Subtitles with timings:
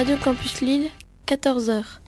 [0.00, 0.90] Radio Campus Lille,
[1.28, 2.00] 14h.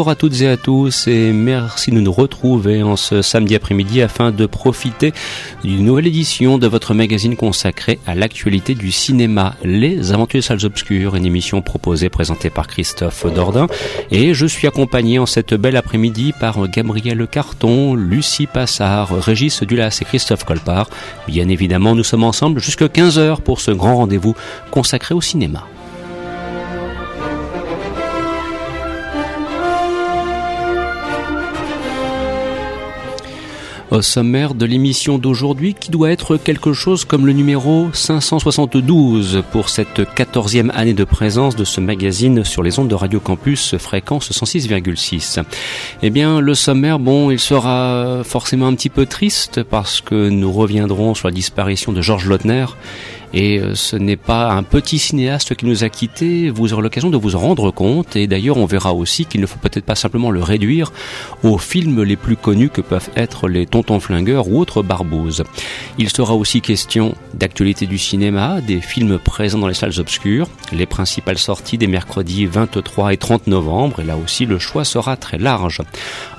[0.00, 4.00] Bonjour à toutes et à tous et merci de nous retrouver en ce samedi après-midi
[4.00, 5.12] afin de profiter
[5.62, 10.64] d'une nouvelle édition de votre magazine consacré à l'actualité du cinéma, Les Aventures des Salles
[10.64, 13.66] Obscures, une émission proposée, présentée par Christophe Dordain.
[14.10, 19.98] Et je suis accompagné en cette belle après-midi par Gabriel Carton, Lucie Passard, Régis Dulas
[20.00, 20.88] et Christophe Colpart.
[21.28, 24.34] Bien évidemment, nous sommes ensemble jusqu'à 15h pour ce grand rendez-vous
[24.70, 25.66] consacré au cinéma.
[33.90, 39.68] Au sommaire de l'émission d'aujourd'hui qui doit être quelque chose comme le numéro 572 pour
[39.68, 44.30] cette quatorzième année de présence de ce magazine sur les ondes de Radio Campus fréquence
[44.30, 45.42] 106,6.
[46.02, 50.52] Eh bien, le sommaire, bon, il sera forcément un petit peu triste parce que nous
[50.52, 52.66] reviendrons sur la disparition de Georges Lautner
[53.32, 57.10] et euh, ce n'est pas un petit cinéaste qui nous a quittés, vous aurez l'occasion
[57.10, 58.16] de vous en rendre compte.
[58.16, 60.92] Et d'ailleurs, on verra aussi qu'il ne faut peut-être pas simplement le réduire
[61.44, 65.44] aux films les plus connus que peuvent être les Tontons Flingueurs ou autres Barbouzes.
[65.98, 70.86] Il sera aussi question d'actualité du cinéma, des films présents dans les salles obscures, les
[70.86, 74.00] principales sorties des mercredis 23 et 30 novembre.
[74.00, 75.82] Et là aussi, le choix sera très large.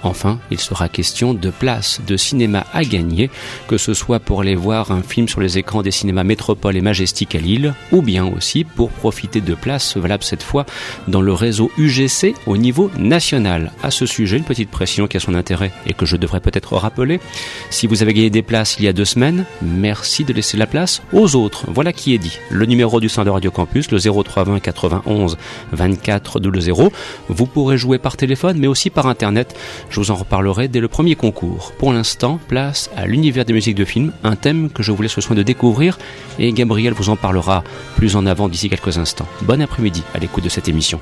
[0.03, 3.29] Enfin, il sera question de places de cinéma à gagner,
[3.67, 7.35] que ce soit pour aller voir un film sur les écrans des cinémas Métropole Majestic
[7.35, 10.65] à Lille, ou bien aussi pour profiter de places valables cette fois
[11.07, 13.71] dans le réseau UGC au niveau national.
[13.83, 16.75] À ce sujet, une petite précision qui a son intérêt et que je devrais peut-être
[16.75, 17.19] rappeler.
[17.69, 20.67] Si vous avez gagné des places il y a deux semaines, merci de laisser la
[20.67, 21.65] place aux autres.
[21.67, 22.37] Voilà qui est dit.
[22.49, 25.37] Le numéro du centre de Radio Campus, le 0320 91
[25.71, 26.91] 24 00.
[27.29, 29.55] Vous pourrez jouer par téléphone, mais aussi par Internet.
[29.89, 31.73] Je vous en reparlerai dès le premier concours.
[31.77, 35.15] Pour l'instant, place à l'univers des musiques de film, un thème que je vous laisse
[35.15, 35.97] le soin de découvrir
[36.39, 37.65] et Gabriel vous en parlera
[37.97, 39.27] plus en avant d'ici quelques instants.
[39.41, 41.01] Bon après-midi à l'écoute de cette émission.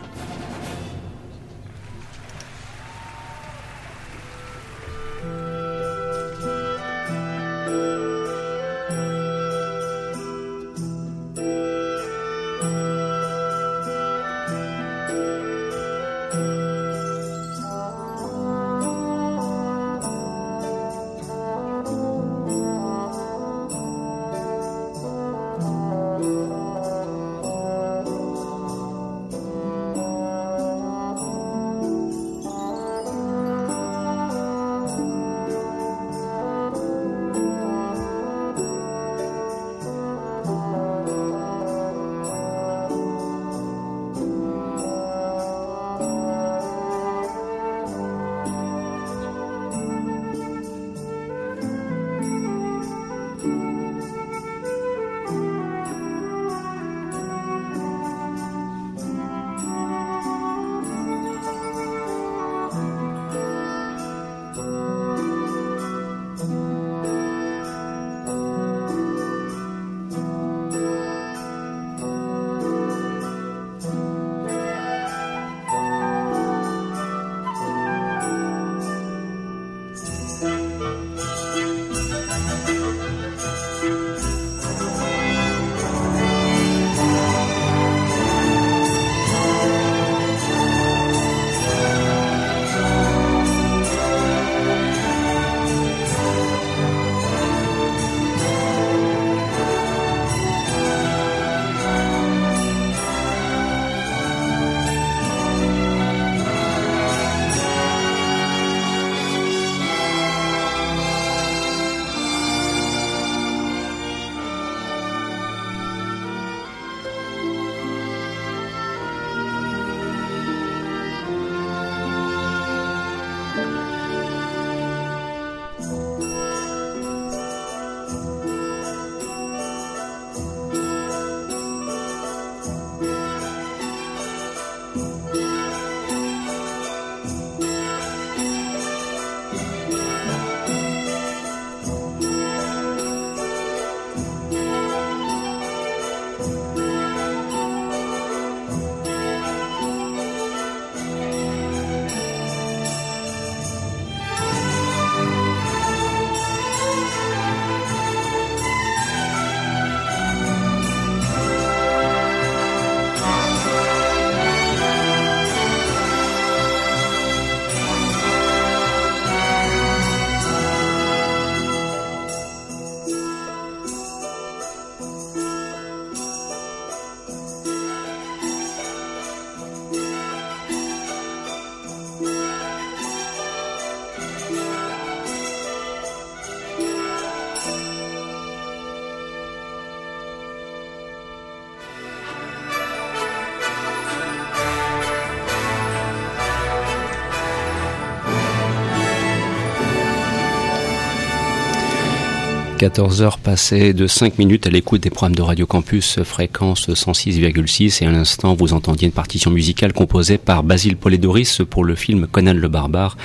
[202.80, 208.02] 14 heures passées de 5 minutes à l'écoute des programmes de Radio Campus fréquence 106,6
[208.02, 212.26] et à l'instant vous entendiez une partition musicale composée par Basile Polidoris pour le film
[212.26, 213.18] Conan le Barbare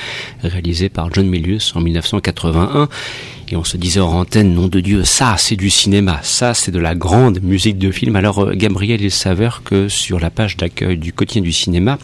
[0.42, 2.88] réalisé par John Milius en 1981
[3.56, 6.78] on se disait en antenne, nom de Dieu, ça c'est du cinéma, ça c'est de
[6.78, 8.16] la grande musique de film.
[8.16, 11.98] Alors euh, Gabriel, il s'avère que sur la page d'accueil du quotidien du cinéma,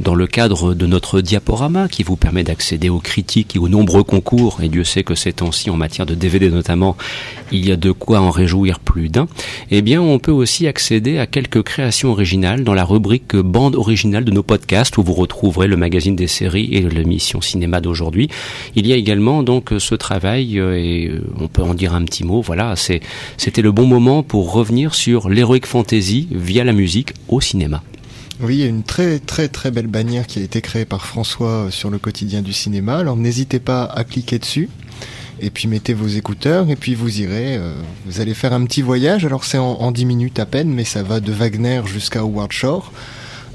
[0.00, 4.04] dans le cadre de notre diaporama qui vous permet d'accéder aux critiques et aux nombreux
[4.04, 6.96] concours, et Dieu sait que ces temps-ci en matière de DVD notamment,
[7.52, 9.28] il y a de quoi en réjouir plus d'un,
[9.70, 14.24] eh bien on peut aussi accéder à quelques créations originales dans la rubrique bande originale
[14.24, 18.28] de nos podcasts où vous retrouverez le magazine des séries et l'émission cinéma d'aujourd'hui.
[18.74, 22.04] Il y a également donc ce travail euh, et euh, on peut en dire un
[22.04, 22.40] petit mot.
[22.40, 27.82] Voilà, c'était le bon moment pour revenir sur l'heroic fantasy via la musique au cinéma.
[28.40, 31.06] Oui, il y a une très très très belle bannière qui a été créée par
[31.06, 32.98] François euh, sur le quotidien du cinéma.
[32.98, 34.68] Alors n'hésitez pas à cliquer dessus
[35.40, 37.74] et puis mettez vos écouteurs et puis vous irez, euh,
[38.04, 39.24] vous allez faire un petit voyage.
[39.24, 42.52] Alors c'est en, en 10 minutes à peine, mais ça va de Wagner jusqu'à Howard
[42.52, 42.92] Shore.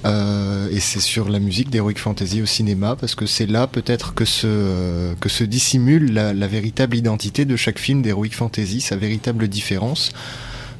[0.03, 4.13] Euh, et c'est sur la musique d'Heroic Fantasy au cinéma, parce que c'est là peut-être
[4.13, 8.81] que se, euh, que se dissimule la, la, véritable identité de chaque film d'Heroic Fantasy,
[8.81, 10.11] sa véritable différence.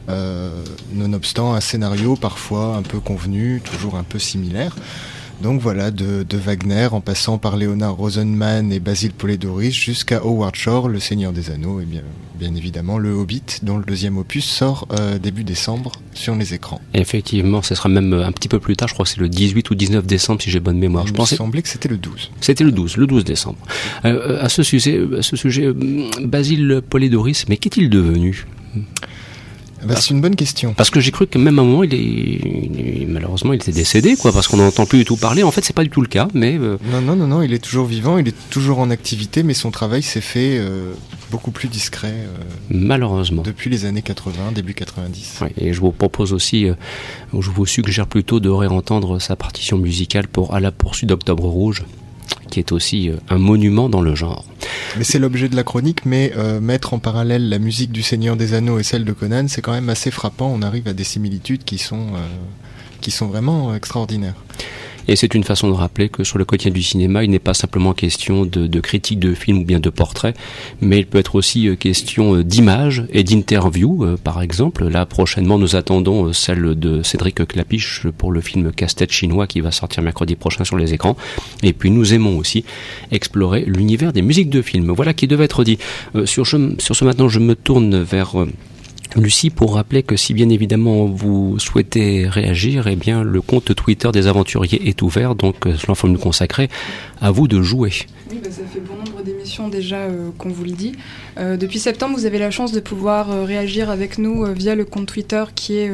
[0.09, 0.49] Euh,
[0.93, 4.75] nonobstant un scénario parfois un peu convenu, toujours un peu similaire.
[5.41, 10.55] Donc voilà, de, de, Wagner en passant par Léonard Rosenman et Basile Polidoris jusqu'à Howard
[10.55, 12.03] Shore, Le Seigneur des Anneaux et bien,
[12.35, 16.79] bien évidemment Le Hobbit, dont le deuxième opus sort euh, début décembre sur les écrans.
[16.93, 19.29] Effectivement, ce sera même euh, un petit peu plus tard, je crois que c'est le
[19.29, 21.05] 18 ou 19 décembre si j'ai bonne mémoire.
[21.05, 21.35] Il je me pensais...
[21.37, 22.29] semblait que c'était le 12.
[22.39, 23.57] C'était le 12, le 12 décembre.
[24.05, 25.71] Euh, à ce sujet, à ce sujet
[26.21, 28.45] Basile Polidoris, mais qu'est-il devenu?
[29.85, 30.73] Bah, c'est une bonne question.
[30.73, 33.57] Parce que j'ai cru que même à un moment, il est, il est malheureusement, il
[33.57, 35.43] était décédé, quoi, parce qu'on n'entend plus du tout parler.
[35.43, 36.57] En fait, c'est pas du tout le cas, mais.
[36.57, 36.77] Euh...
[36.91, 39.71] Non, non, non, non, il est toujours vivant, il est toujours en activité, mais son
[39.71, 40.93] travail s'est fait euh,
[41.29, 42.13] beaucoup plus discret.
[42.13, 42.37] Euh,
[42.69, 43.41] malheureusement.
[43.41, 45.39] Depuis les années 80, début 90.
[45.41, 46.67] Oui, et je vous propose aussi,
[47.33, 51.83] je vous suggère plutôt de réentendre sa partition musicale pour À la poursuite d'Octobre Rouge
[52.49, 54.45] qui est aussi un monument dans le genre.
[54.97, 58.35] Mais c'est l'objet de la chronique, mais euh, mettre en parallèle la musique du Seigneur
[58.35, 60.51] des Anneaux et celle de Conan, c'est quand même assez frappant.
[60.53, 62.27] On arrive à des similitudes qui sont, euh,
[62.99, 64.35] qui sont vraiment extraordinaires.
[65.07, 67.53] Et c'est une façon de rappeler que sur le quotidien du cinéma, il n'est pas
[67.53, 70.35] simplement question de, de critique de films ou bien de portraits,
[70.81, 74.17] mais il peut être aussi question d'images et d'interviews.
[74.23, 79.47] Par exemple, là prochainement, nous attendons celle de Cédric Clapiche pour le film Casse-tête chinois
[79.47, 81.17] qui va sortir mercredi prochain sur les écrans.
[81.63, 82.63] Et puis nous aimons aussi
[83.11, 84.91] explorer l'univers des musiques de films.
[84.91, 85.77] Voilà qui devait être dit.
[86.25, 88.35] Sur, sur ce maintenant, je me tourne vers
[89.15, 94.09] Lucie, pour rappeler que si bien évidemment vous souhaitez réagir, eh bien le compte Twitter
[94.13, 96.69] des aventuriers est ouvert, donc cela faut nous consacrer
[97.19, 97.91] à vous de jouer.
[98.31, 100.93] Oui, bah, ça fait bon nombre d'émissions déjà euh, qu'on vous le dit.
[101.37, 104.85] Euh, depuis septembre, vous avez la chance de pouvoir euh, réagir avec nous via le
[104.85, 105.91] compte Twitter qui est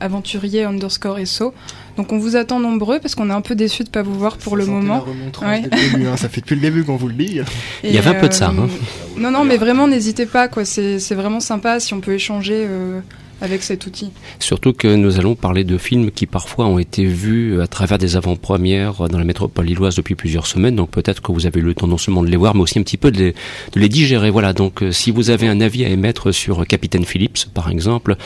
[0.00, 1.52] aventurier underscore SO.
[1.98, 4.16] Donc on vous attend nombreux parce qu'on est un peu déçus de ne pas vous
[4.16, 5.04] voir pour le moment.
[5.42, 5.62] Ouais.
[5.62, 6.16] Début, hein.
[6.16, 7.40] Ça fait depuis le début qu'on vous le dit.
[7.84, 8.50] Il y avait un peu de ça.
[8.50, 8.68] Hein.
[9.16, 10.48] Non, non, mais vraiment, n'hésitez pas.
[10.64, 12.64] C'est vraiment sympa si on peut échanger.
[12.66, 13.00] Euh
[13.40, 14.10] avec cet outil.
[14.38, 18.16] Surtout que nous allons parler de films qui parfois ont été vus à travers des
[18.16, 21.74] avant-premières dans la métropole lilloise depuis plusieurs semaines, donc peut-être que vous avez eu le
[21.74, 23.32] temps non seulement de les voir, mais aussi un petit peu de
[23.74, 24.30] les, digérer.
[24.30, 28.16] Voilà, donc si vous avez un avis à émettre sur Capitaine Phillips, par exemple,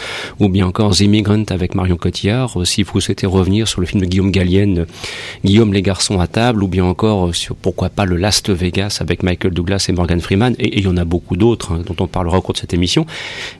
[0.40, 4.00] ou bien encore The Immigrant avec Marion Cotillard, si vous souhaitez revenir sur le film
[4.00, 4.86] de Guillaume Gallienne,
[5.44, 9.22] Guillaume les garçons à table, ou bien encore sur pourquoi pas le Last Vegas avec
[9.22, 11.96] Michael Douglas et Morgan Freeman, et, et il y en a beaucoup d'autres hein, dont
[12.00, 13.06] on parlera au cours de cette émission,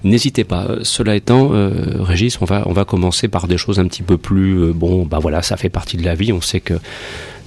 [0.04, 0.68] n'hésitez pas.
[0.82, 1.70] Cela étant, euh,
[2.00, 4.58] Régis, on va, on va commencer par des choses un petit peu plus.
[4.58, 6.32] Euh, bon, bah voilà, ça fait partie de la vie.
[6.32, 6.74] On sait que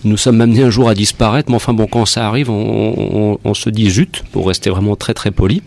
[0.03, 3.69] nous sommes amenés un jour à disparaître, mais enfin bon, quand ça arrive, on, se
[3.69, 5.61] dit zut, pour rester vraiment très très poli.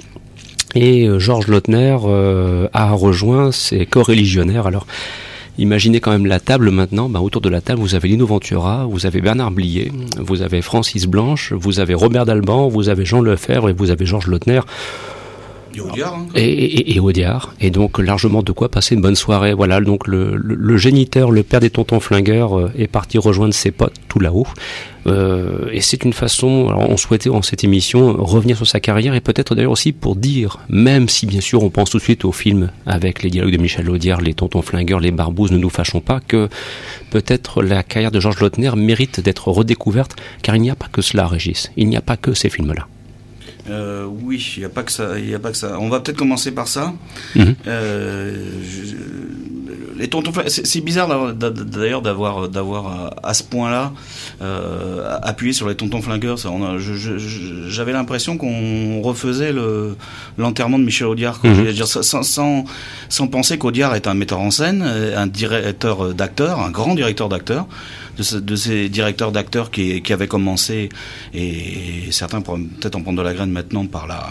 [0.75, 1.97] Et euh, Georges Lautner
[2.73, 4.67] a rejoint ses co-religionnaires.
[4.67, 4.87] Alors,
[5.59, 7.09] imaginez quand même la table maintenant.
[7.09, 10.63] Bah, autour de la table, vous avez Lino Ventura, vous avez Bernard Blier, vous avez
[10.63, 14.61] Francis Blanche, vous avez Robert Dalban, vous avez Jean Lefebvre et vous avez Georges Lautner.
[15.79, 17.55] Et Audiard, hein, et, Audiard.
[17.61, 19.55] Et donc largement de quoi passer une bonne soirée.
[19.55, 23.95] Voilà, donc le, géniteur, le père des tontons flingueurs, euh, est parti rejoindre ses potes
[24.09, 24.47] tout là-haut.
[25.07, 29.21] Euh, et c'est une façon, on souhaitait en cette émission revenir sur sa carrière et
[29.21, 32.33] peut-être d'ailleurs aussi pour dire, même si bien sûr on pense tout de suite au
[32.33, 36.01] film avec les dialogues de Michel Audiard, les tontons flingueurs, les barbouzes, ne nous fâchons
[36.01, 36.49] pas, que
[37.11, 41.01] peut-être la carrière de Georges Lautner mérite d'être redécouverte, car il n'y a pas que
[41.01, 41.71] cela, Régis.
[41.77, 42.87] Il n'y a pas que ces films-là.
[43.71, 45.19] Euh, oui, il n'y a pas que ça.
[45.19, 45.79] Il a pas que ça.
[45.81, 46.93] On va peut-être commencer par ça.
[47.35, 47.55] Mhm.
[47.67, 48.97] Euh, je,
[49.99, 53.93] les tontons c'est bizarre d'ailleurs d'avoir d'avoir euh, à ce point-là
[54.41, 56.39] euh, appuyé sur les tontons flingueurs.
[57.67, 59.97] J'avais l'impression qu'on refaisait le
[60.39, 61.41] l'enterrement de Michel Audiard.
[61.41, 61.51] quoi.
[61.51, 61.57] Mhm.
[61.57, 66.61] Je veux dire, sans, sans, penser qu'Audiard est un metteur en scène, un directeur d'acteurs,
[66.61, 67.67] un grand directeur d'acteurs,
[68.19, 70.89] de, ce- de ces directeurs d'acteurs qui, qui avaient commencé,
[71.33, 74.25] et certains pourraient peut-être en prendre de la graine maintenant par la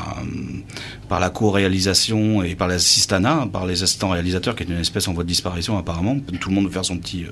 [1.10, 5.14] par la co-réalisation et par l'assistanat, par les assistants réalisateurs, qui est une espèce en
[5.14, 6.18] voie de disparition apparemment.
[6.42, 7.32] Tout le monde veut faire son petit, euh,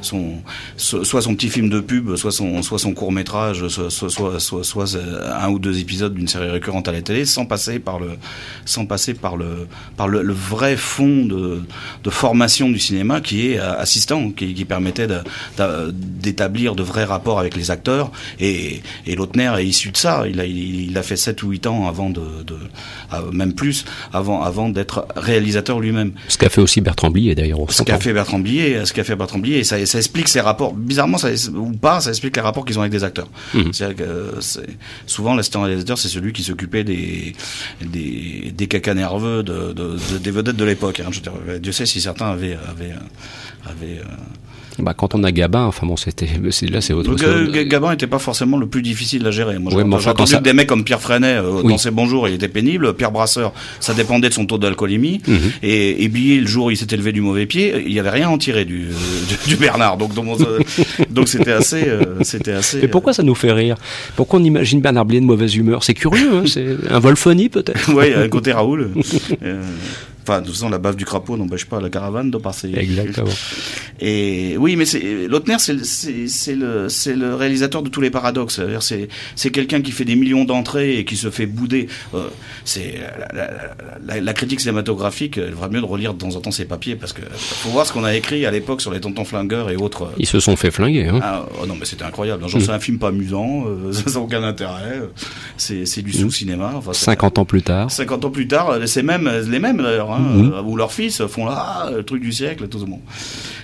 [0.00, 0.36] son,
[0.78, 4.40] so- soit son petit film de pub, soit son, soit son court métrage, soit, soit,
[4.40, 7.98] soit, euh, un ou deux épisodes d'une série récurrente à la télé, sans passer par
[8.00, 8.12] le,
[8.64, 9.68] sans passer par le,
[9.98, 11.60] par le, vrai fond de,
[12.10, 15.20] formation du cinéma qui est euh, assistant, qui, permettait de-
[15.90, 18.10] d'établir de vrais rapports avec les acteurs.
[18.40, 20.24] Et, et Lautner est issu de ça.
[20.28, 22.56] Il a, il, il a fait 7 ou 8 ans avant de, de
[23.32, 26.12] même plus, avant, avant d'être réalisateur lui-même.
[26.28, 27.58] Ce qu'a fait aussi Bertrand Blier d'ailleurs.
[27.70, 30.40] Ce qu'a fait Bertrand Blier, ce qu'a fait Bertrand Blier, et ça, ça explique ses
[30.40, 30.74] rapports.
[30.74, 33.28] Bizarrement, ça, ou pas, ça explique les rapports qu'ils ont avec des acteurs.
[33.54, 33.72] Mhm.
[33.72, 34.40] C'est-à-dire que euh,
[35.06, 37.34] souvent l'assistant réalisateur, c'est celui qui s'occupait des
[37.80, 41.00] des, des cacas nerveux de, de, de- des vedettes de l'époque.
[41.00, 41.10] Hein.
[41.60, 42.94] Dieu sait si certains avaient avaient
[43.66, 43.98] avaient.
[43.98, 44.04] euh,
[44.78, 46.28] Bah, quand on a Gabin, enfin bon, c'était,
[46.70, 47.22] là c'est autre chose.
[47.26, 49.58] euh, Ga- Gabin n'était pas forcément le plus difficile à gérer.
[49.58, 51.72] Moi, Ouais, mais enfin, quand ça- que des mecs comme Pierre Freinet, euh, Oui.
[51.72, 52.94] dans ses bons jours, il était pénible.
[52.94, 55.20] Pierre Brasseur, ça dépendait de son taux d'alcoolémie.
[55.28, 55.38] Mhm.
[55.62, 58.10] Et, et Billy, le jour où il s'était levé du mauvais pied, il y avait
[58.10, 58.86] rien à en tirer du,
[59.28, 59.96] du, du Bernard.
[59.98, 60.58] Donc, donc, euh,
[61.26, 62.80] c'était assez, euh, c'était assez.
[62.80, 63.76] Mais pourquoi ça nous fait rire?
[64.16, 65.84] Pourquoi on imagine Bernard Blier de mauvaise humeur?
[65.84, 68.90] C'est curieux, hein c'est un Wolfoni peut-être euh, a un côté Raoul.
[70.22, 72.72] Enfin, de toute façon, la bave du crapaud n'empêche pas la caravane de passer.
[72.76, 73.28] Exactement.
[74.00, 75.82] Et oui, mais c'est Lautner, c'est le-
[76.56, 78.60] le c'est le réalisateur de tous les paradoxes.
[78.80, 81.88] C'est c'est quelqu'un qui fait des millions d'entrées et qui se fait bouder.
[82.14, 82.28] Euh,
[82.64, 82.94] c'est
[83.34, 83.50] la, la-
[84.06, 85.36] la- la critique cinématographique.
[85.36, 87.86] Il va mieux de relire de temps en temps ses papiers parce que faut voir
[87.86, 90.12] ce qu'on a écrit à l'époque sur les tontons flingueurs et autres.
[90.18, 91.06] Ils se sont fait flinguer.
[91.08, 91.20] Hein.
[91.22, 92.48] Ah, oh non, mais c'était incroyable.
[92.48, 92.64] Genre, Mm.
[92.64, 95.02] c'est un film pas amusant, euh, ça n'a aucun intérêt.
[95.56, 96.72] C'est du sous-cinéma.
[96.76, 97.90] Enfin, c'est- 50 ans plus tard.
[97.90, 100.52] 50 ans plus tard, c'est même les mêmes d'ailleurs, hein, Mhm.
[100.54, 101.54] euh, où leurs fils font là,
[101.86, 103.00] ah, le truc du siècle, tout ce monde.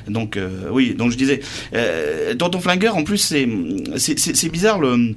[0.09, 1.40] Donc euh, oui, donc je disais,
[1.75, 3.49] euh, Tonton Flingueur, en plus c'est
[3.97, 5.14] c'est bizarre le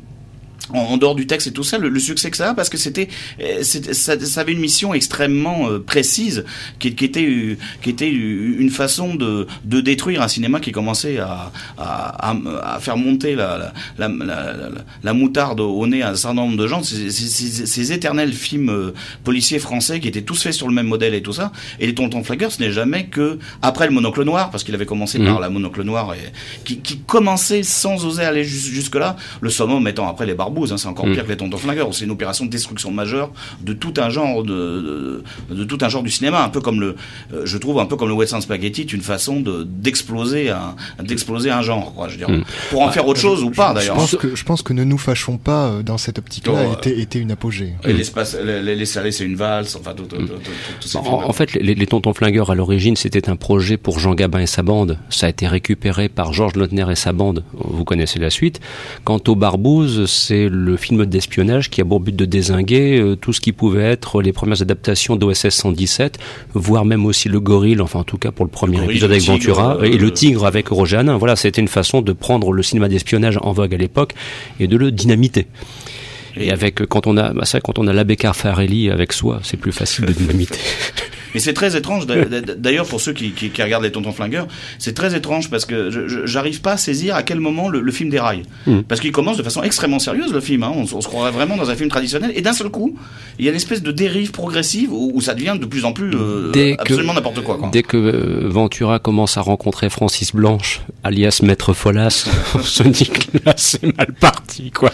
[0.74, 2.78] en, dehors du texte et tout ça, le, le succès que ça a, parce que
[2.78, 3.08] c'était,
[3.42, 6.46] euh, ça, ça avait une mission extrêmement euh, précise,
[6.80, 11.20] qui, qui était, euh, qui était une façon de, de détruire un cinéma qui commençait
[11.20, 13.58] à, à, à, à faire monter la,
[13.98, 14.70] la, la, la, la-
[15.04, 16.84] la moutarde au nez à un certain nombre de gens.
[16.84, 20.74] Ces, ces- ces- ces éternels films euh, policiers français qui étaient tous faits sur le
[20.74, 21.52] même modèle et tout ça.
[21.80, 24.86] Et les Tontons Flaggeurs, ce n'est jamais que après le Monocle Noir, parce qu'il avait
[24.86, 25.26] commencé Mhm.
[25.26, 26.18] par la Monocle Noir, et,
[26.64, 29.16] qui, qui commençait sans oser aller jus- jusque-là.
[29.42, 30.34] Le summum étant après les
[30.72, 31.14] Hein, c'est encore Mhm.
[31.14, 31.94] pire que les Tontons Flingueurs.
[31.94, 35.90] C'est une opération de destruction majeure de tout un genre de, de, de tout un
[35.90, 36.96] genre du cinéma, un peu comme le,
[37.34, 40.76] euh, je trouve un peu comme le Western Spaghetti, est une façon de d'exploser un
[41.04, 42.08] d'exploser un genre, quoi.
[42.08, 42.44] Je veux dire, Mhm.
[42.70, 43.96] pour en faire autre chose ou pas Je d'ailleurs.
[43.96, 47.00] pense que je pense que ne nous fâchons pas euh, dans cette optique-là Oh, était,
[47.00, 47.74] était une apogée.
[47.86, 50.52] Et l'espace, les, les, salés, c'est une valse, enfin, tout, tout, tout, tout-
[50.82, 51.14] tous ces films.
[51.14, 54.40] En, en fait, les, les Tontons Flingueurs, à l'origine, c'était un projet pour Jean Gabin
[54.40, 54.98] et sa bande.
[55.10, 57.44] Ça a été récupéré par Georges Lautner et sa bande.
[57.54, 58.60] Vous connaissez la suite.
[59.04, 63.34] Quant aux Barbouzes, c'est le film d'espionnage qui a pour but de désinguer euh, tout
[63.34, 66.20] ce qui pouvait être les premières adaptations d'OSS 117,
[66.54, 69.24] voire même aussi le gorille, enfin en tout cas pour le premier gorille, épisode avec
[69.24, 71.18] tigre, Ventura, euh, et le tigre avec Roger Hanin.
[71.18, 74.14] Voilà, c'était une façon de prendre le cinéma d'espionnage en vogue à l'époque
[74.60, 75.48] et de le dynamiter.
[76.38, 79.58] Et, avec quand on a, bah, vrai, quand on a l'abbé Carfarelli avec soi, c'est
[79.58, 80.60] plus facile de dynamiter.
[81.34, 84.12] Mais c'est très étrange, d'a- d'a- d'ailleurs, pour ceux qui, qui, qui regardent les Tontons
[84.12, 84.48] Flingueurs,
[84.80, 85.90] c'est très étrange parce que
[86.26, 88.44] j'arrive pas à saisir à quel moment le, le film déraille.
[88.68, 88.82] Mm.
[88.82, 90.64] Parce qu'il commence de façon extrêmement sérieuse, le film.
[90.64, 90.74] Hein.
[90.76, 92.32] On, se croirait vraiment dans un film traditionnel.
[92.36, 92.96] Et d'un seul coup,
[93.40, 95.94] il y a une espèce de dérive progressive où, où ça devient de plus en
[95.94, 97.58] plus euh, Dès absolument n'importe quoi.
[97.58, 97.70] quoi.
[97.72, 103.10] Dès que euh, Ventura commence à rencontrer Francis Blanche, alias Maître Folas, on se dit
[103.10, 104.92] que là c'est mal parti, quoi.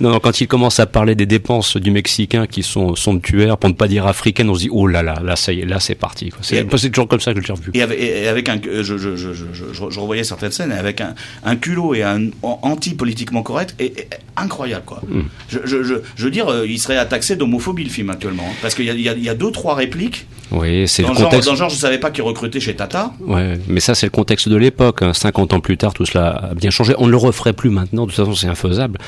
[0.00, 3.70] Non, non, quand il commence à parler des dépenses du Mexicain qui sont somptuaires, pour
[3.70, 5.77] ne pas dire africaines, on se dit oh là là, là ça y est, là
[5.80, 6.30] c'est parti.
[6.42, 7.70] C'est toujours comme ça que je l'ai revu.
[7.74, 11.00] Et avec, et avec un, je, je, je, je, je, je revoyais certaines scènes avec
[11.00, 15.02] un, un culot et un anti-politiquement correct et, et- incroyable quoi.
[15.08, 15.20] Mm.
[15.48, 18.54] Je, je, je, je veux dire, euh, il serait attaqué d'homophobie le film actuellement, hein.
[18.62, 21.48] parce qu'il y y, y a deux trois répliques Oui, c'est le le, genre, contexte.
[21.48, 23.12] dans genre, je savais pas qu'il recrutait chez Tata.
[23.20, 25.02] Ouais, mais ça c'est le contexte de l'époque.
[25.02, 25.12] hein.
[25.12, 26.94] 50 ans plus tard, tout cela a bien changé.
[26.98, 28.02] On ne le referait plus maintenant.
[28.06, 28.98] De toute façon, c'est infaisable.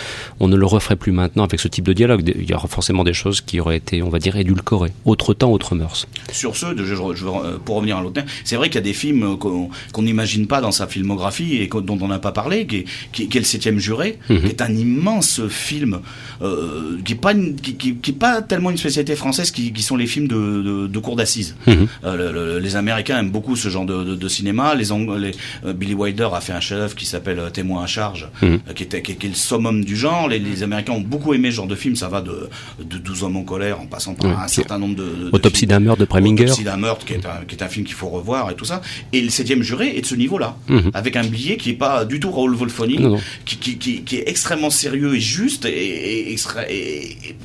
[0.40, 2.22] On ne le referait plus maintenant avec ce type de dialogue.
[2.36, 4.90] Il y aura forcément des choses qui auraient été, on va dire, édulcorées.
[5.04, 6.08] Autre temps, autre mœurs.
[6.32, 8.88] Sur ceux, de, je, je, euh, pour revenir à l'autre, c'est vrai qu'il y a
[8.92, 12.76] des films qu'on n'imagine pas dans sa filmographie et dont on n'a pas parlé, qui
[12.78, 14.40] est, qui, qui est Le Septième Juré, Mhm.
[14.40, 16.00] qui est un immense film,
[16.42, 19.72] euh, qui est pas une- qui, qui- qui est pas tellement une spécialité française, qui,
[19.82, 21.56] sont les films de, de, de cour d'assises.
[21.66, 21.86] Mhm.
[22.04, 24.74] Euh, le- le- les Américains aiment beaucoup ce genre de, cinéma.
[24.74, 28.60] Les, euh, Billy Wilder a fait un chef-d'œuvre qui s'appelle euh, Témoin à charge, Mhm.
[28.68, 30.28] euh, qui, était, qui, qui est le summum du genre.
[30.28, 31.96] Les, les Américains ont beaucoup aimé ce genre de film.
[31.96, 32.48] Ça va de,
[32.82, 36.00] de 12 hommes en colère en passant par un certain nombre de, Autopsie d'un meurtre
[36.00, 36.46] de Preminger.
[36.50, 38.64] Autopsie d'un meurtre, qui est, un, qui est un film qu'il faut revoir et tout
[38.64, 38.80] ça.
[39.12, 40.90] Et le septième juré est de ce niveau-là, Mhm.
[40.94, 42.98] avec un billet qui est pas du tout Raoul Wolfoni,
[43.44, 47.36] qui, qui, qui, qui est extrêmement sérieux et juste et, et, extra- et- et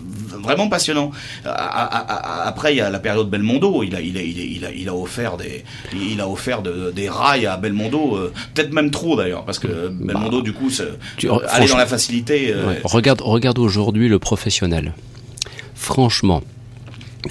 [0.41, 1.11] vraiment passionnant.
[1.45, 3.83] Après, il y a la période Belmondo.
[3.83, 7.09] Il a, il a, il a, il a, offert des, il a offert de- des
[7.09, 10.83] rails à Belmondo, euh, peut-être même trop d'ailleurs, parce que Belmondo, du coup, Bah,
[11.17, 12.51] Tu- euh, aller dans la facilité.
[12.53, 12.81] euh, Ouais.
[12.83, 14.93] Regarde, regarde aujourd'hui le professionnel.
[15.75, 16.41] Franchement,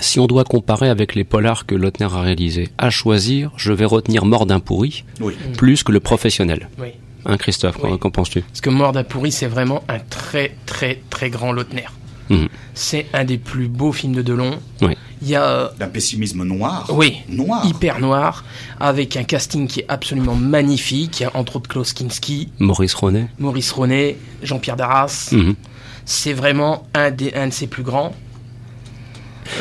[0.01, 3.85] si on doit comparer avec les polars que Lautner a réalisés, à choisir, je vais
[3.85, 5.35] retenir Mort d'un pourri Oui.
[5.57, 6.69] plus que le professionnel.
[6.79, 6.89] Oui.
[7.27, 7.99] Hein, Christophe, qu'en Oui.
[7.99, 8.43] qu'en penses-tu?
[8.43, 11.85] Parce que Mort d'un pourri, c'est vraiment un très très très grand Lautner.
[12.31, 12.49] Mhm.
[12.75, 14.59] C'est un des plus beaux films de Delon.
[14.81, 14.97] Oui.
[15.23, 16.87] Il y a euh, D'un pessimisme noir.
[16.93, 17.19] Oui.
[17.29, 17.67] Noir.
[17.67, 18.45] hyper noir,
[18.81, 21.21] avec un casting qui est absolument magnifique.
[21.21, 25.31] Il y a entre autres Klaus Kinski, Maurice Ronet Maurice Ronet, Jean-Pierre Darras.
[25.33, 25.55] Mhm.
[26.07, 28.15] C'est vraiment un, des, un de ses plus grands.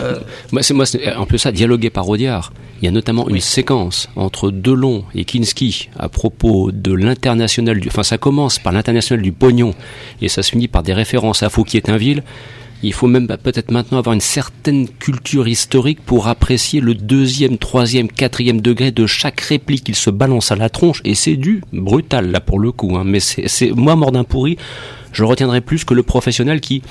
[0.02, 0.20] Euh,
[0.52, 0.86] Moi, moi,
[1.18, 2.54] en plus ça, dialogué par Audiard.
[2.82, 7.88] Il y a notamment une séquence entre Delon et Kinski à propos de l'international du,
[7.88, 9.74] enfin, ça commence par l'international du pognon
[10.22, 12.24] et ça se finit par des références à Fouquier-Tinville.
[12.86, 18.10] Il faut même peut-être maintenant avoir une certaine culture historique pour apprécier le deuxième, troisième,
[18.10, 22.32] quatrième degré de chaque réplique qu'il se balance à la tronche et c'est du brutal
[22.32, 22.98] là pour le coup.
[22.98, 23.04] Hein.
[23.06, 24.58] Mais c'est, c'est moi mort d'un pourri,
[25.14, 26.82] je retiendrai plus que le professionnel qui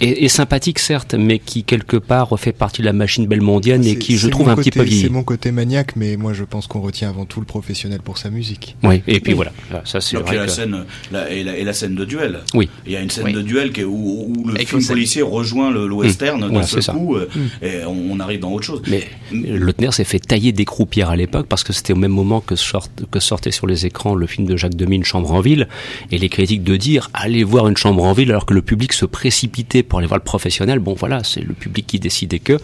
[0.00, 4.16] est sympathique certes, mais qui quelque part fait partie de la machine belmondienne et qui
[4.16, 5.02] je trouve un petit peu vieilli.
[5.02, 8.18] C'est mon côté maniaque, mais moi je pense qu'on retient avant tout le professionnel pour
[8.18, 8.76] sa musique.
[8.82, 9.52] Oui, et puis voilà,
[9.84, 11.72] ça c'est Donc il y vrai a la que- scène, la, et, la, et la
[11.72, 12.40] scène de duel.
[12.54, 12.68] Oui.
[12.86, 13.32] Il y a une scène Oui.
[13.32, 16.66] de duel qui est où, où le film policier rejoint le, le western d'un Voilà,
[16.66, 16.92] seul c'est ça.
[16.92, 17.28] coup, euh,
[17.62, 18.82] et on, on arrive dans autre chose.
[18.88, 22.40] Mais Lautner s'est fait tailler des croupières à l'époque parce que c'était au même moment
[22.40, 25.40] que, sort- que sortait sur les écrans le film de Jacques Demy, Une chambre en
[25.40, 25.68] ville,
[26.10, 28.92] et les critiques de dire allez voir une chambre en ville alors que le public
[28.92, 30.78] se précipitait pour aller voir le professionnel.
[30.78, 32.58] Bon voilà, c'est le public qui décidait que.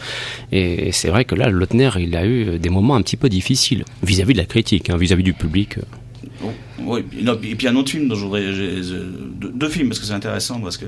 [0.51, 3.85] Et c'est vrai que là, Lautner, il a eu des moments un petit peu difficiles
[4.03, 5.79] vis-à-vis de la critique, hein, vis-à-vis du public.
[6.87, 8.81] Oui, et non, et puis un autre film dont je voudrais, j'ai-
[9.41, 10.85] deux, films parce que c'est intéressant parce que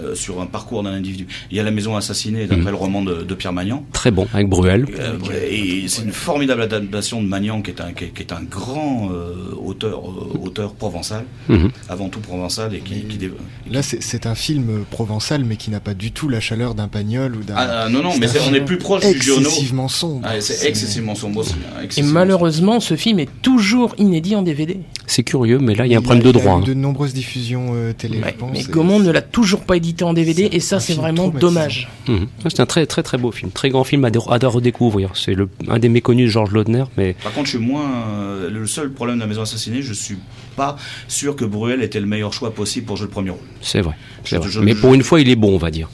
[0.00, 3.02] euh, sur un parcours d'un individu, il y a La Maison assassinée d'après le roman
[3.02, 3.84] de, de Pierre Magnan.
[3.92, 4.86] Très bon, avec Bruel.
[4.98, 5.18] Euh,
[5.50, 8.42] et c'est une formidable adaptation de Magnan qui est un, qui est, qui est un
[8.42, 11.70] grand euh, auteur, euh, auteur provençal, Mhm.
[11.88, 13.30] avant tout provençal et qui, qui dé-
[13.70, 17.36] Là, c'est un film provençal, mais qui n'a pas du tout la chaleur d'un pagnol
[17.36, 17.54] ou d'un.
[17.56, 19.40] Ah, ah, non non, mais on est plus proche du Giono.
[19.40, 20.22] excessivement sombre.
[20.24, 21.54] Ah, c'est excessivement sombre aussi.
[21.76, 24.80] hein, et malheureusement, ce film est toujours inédit en DVD.
[25.06, 26.52] C'est curieux, mais là, il y a un Il problème de il droit.
[26.58, 26.64] eu hein.
[26.64, 28.50] de nombreuses diffusions euh, télé, Ouais, je pense.
[28.52, 31.88] mais Gaumont ne l'a toujours pas édité en DVD, et ça, c'est vraiment dommage.
[32.08, 32.28] Mhm.
[32.42, 35.10] C'est un très très très beau film, très grand film à, dé- à redécouvrir.
[35.14, 37.90] C'est le un des méconnus de Georges Lautner, mais Par contre, je suis moins.
[38.08, 40.18] euh, le seul problème de la maison assassinée, je suis
[40.56, 40.76] pas
[41.08, 43.40] sûr que Bruel était le meilleur choix possible pour jouer le premier rôle.
[43.62, 43.94] c'est vrai.
[44.24, 44.48] Je- vrai.
[44.50, 45.88] je- mais je- pour une fois, il est bon, on va dire.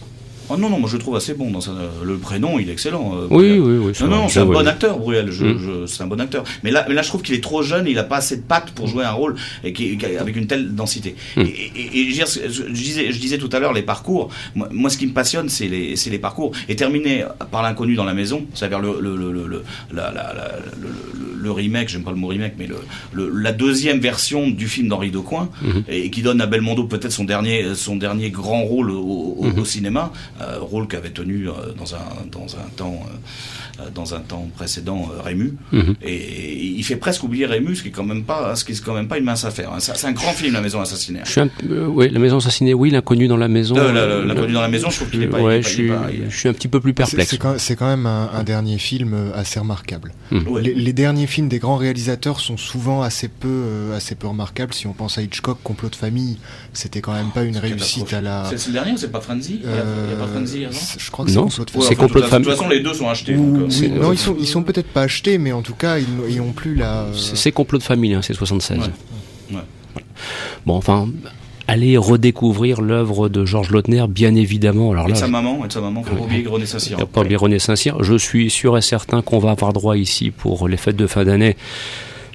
[0.52, 2.72] Oh non, non, moi je le trouve assez bon dans sa- le prénom, il est
[2.72, 3.12] excellent.
[3.14, 3.92] euh, Oui, oui, oui.
[4.00, 5.30] Non, non, c'est un bon acteur, Bruel.
[5.30, 5.58] Je, Mm.
[5.58, 6.44] je- c'est un bon acteur.
[6.64, 7.86] Mais là, mais là, je trouve qu'il est trop jeune.
[7.86, 10.74] Il a pas assez de pattes pour jouer un rôle et qui, avec une telle
[10.74, 11.14] densité.
[11.36, 11.40] Mm.
[11.42, 11.44] Et,
[11.76, 14.30] et- et je, disais, je disais tout à l'heure les parcours.
[14.54, 16.52] Moi, moi, ce qui me passionne, c'est les, c'est les parcours.
[16.68, 20.34] Et terminer par l'inconnu dans la maison, c'est-à-dire le, le, le, le, le- la- la-
[20.34, 20.58] la-
[21.42, 22.76] le, remake, j'aime pas le mot remake, mais le,
[23.12, 25.84] le- la deuxième version du film d'Henri Decoing, Mhm.
[25.88, 29.58] et qui donne à Belmondo peut-être son dernier, son dernier grand rôle au, au- Mhm.
[29.58, 30.12] au cinéma,
[30.60, 31.98] rôle qu'avait tenu euh, dans un
[32.30, 35.54] dans un temps euh, euh, dans un temps précédent euh, Rému.
[35.72, 35.94] Mhm.
[36.02, 38.84] Et il fait presque oublier Rému, ce qui est quand même pas ce qui est
[38.84, 39.70] quand même pas une mince affaire.
[39.72, 39.78] hein.
[39.80, 41.20] C'est un grand film, La Maison assassinée.
[41.24, 43.76] Je suis un, euh, ouais, la maison assassinée, oui, l'inconnu dans la maison.
[43.76, 45.88] Euh, euh, L'inconnu dans la maison, je trouve qu'il est pas- il est je suis,
[45.88, 47.36] pas- il est- je suis un petit peu plus perplexe.
[47.58, 50.12] c'est quand, même un, un dernier film euh, assez remarquable.
[50.32, 50.62] Ouais.
[50.62, 54.72] Les, les derniers films des grands réalisateurs sont souvent assez peu, euh, assez peu remarquables.
[54.74, 56.38] Si on pense à Hitchcock, Complot de famille,
[56.72, 58.44] c'était quand même pas une réussite à la.
[58.56, 59.60] C'est le dernier ou c'est pas Frenzy?
[59.62, 59.68] Il
[60.32, 61.88] pas euh, je crois que Non, c'est Complot de famille.
[61.88, 62.46] c'est complot de toute famille.
[62.48, 63.36] toute façon, les deux sont achetés.
[63.36, 65.98] Ou- donc, euh, non, ils sont, ils sont peut-être pas achetés, mais en tout cas,
[65.98, 67.02] ils, n'ont- plus la.
[67.02, 68.78] euh, C'est complot de famille, hein, c'est 76.
[68.78, 69.56] Ouais.
[69.56, 70.02] Ouais.
[70.66, 71.08] Bon, enfin,
[71.68, 74.90] allez redécouvrir l'œuvre de Georges Lautner, bien évidemment.
[74.92, 76.64] Alors Et de là, sa maman, et de sa maman, faut pas oublier René
[77.00, 78.02] a pas oublié René Saint-Cyr.
[78.02, 81.24] Je suis sûr et certain qu'on va avoir droit ici pour les fêtes de fin
[81.24, 81.56] d'année.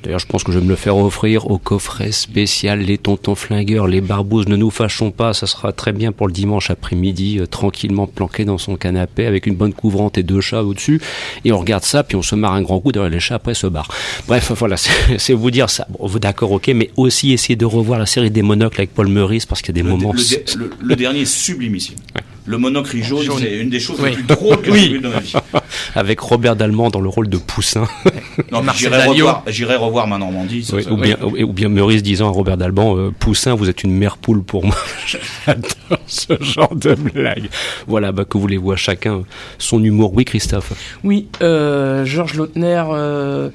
[0.06, 3.34] D'ailleurs, je pense que je vais me le faire offrir au coffret spécial Les Tontons
[3.34, 4.48] Flingueurs, les Barbouzes.
[4.48, 8.46] Ne nous fâchons pas, ça sera très bien pour le dimanche après-midi, euh, tranquillement planqué
[8.46, 11.02] dans son canapé avec une bonne couvrante et deux chats au-dessus.
[11.44, 13.56] Et on regarde ça, puis on se marre un grand coup derrière les chats après
[13.56, 13.88] se barre.
[14.28, 15.88] Bref, voilà, c'est vous dire ça.
[15.90, 19.08] Bon, vous d'accord, ok, mais aussi essayer de revoir la série des monocles avec Paul
[19.08, 20.14] Meurice parce qu'il y a des Le, moments.
[20.14, 21.96] le- le- le dernier est sublimissime.
[22.16, 22.22] Ouais.
[22.48, 23.40] Le monocle jaune, Jaune.
[23.40, 24.10] c'est une des choses Oui.
[24.12, 25.34] les plus drôles que j'ai vues de ma vie.
[25.96, 27.88] avec Robert Dallemand dans le rôle de Poussin.
[28.52, 30.64] Non, j'irai revoir, j'irai revoir ma Normandie.
[30.64, 33.56] ça, Oui, ça, ou, bien, ou, ou bien Meurice disant à Robert Dalban, euh, Poussin,
[33.56, 34.76] vous êtes une mère poule pour moi.
[35.46, 37.50] J'adore ce genre de blague.
[37.88, 39.24] Voilà, bah, que voulez-vous à chacun
[39.58, 40.14] son humour.
[40.14, 40.74] Oui, Christophe.
[41.04, 43.50] Oui, euh, Georges Lautner euh,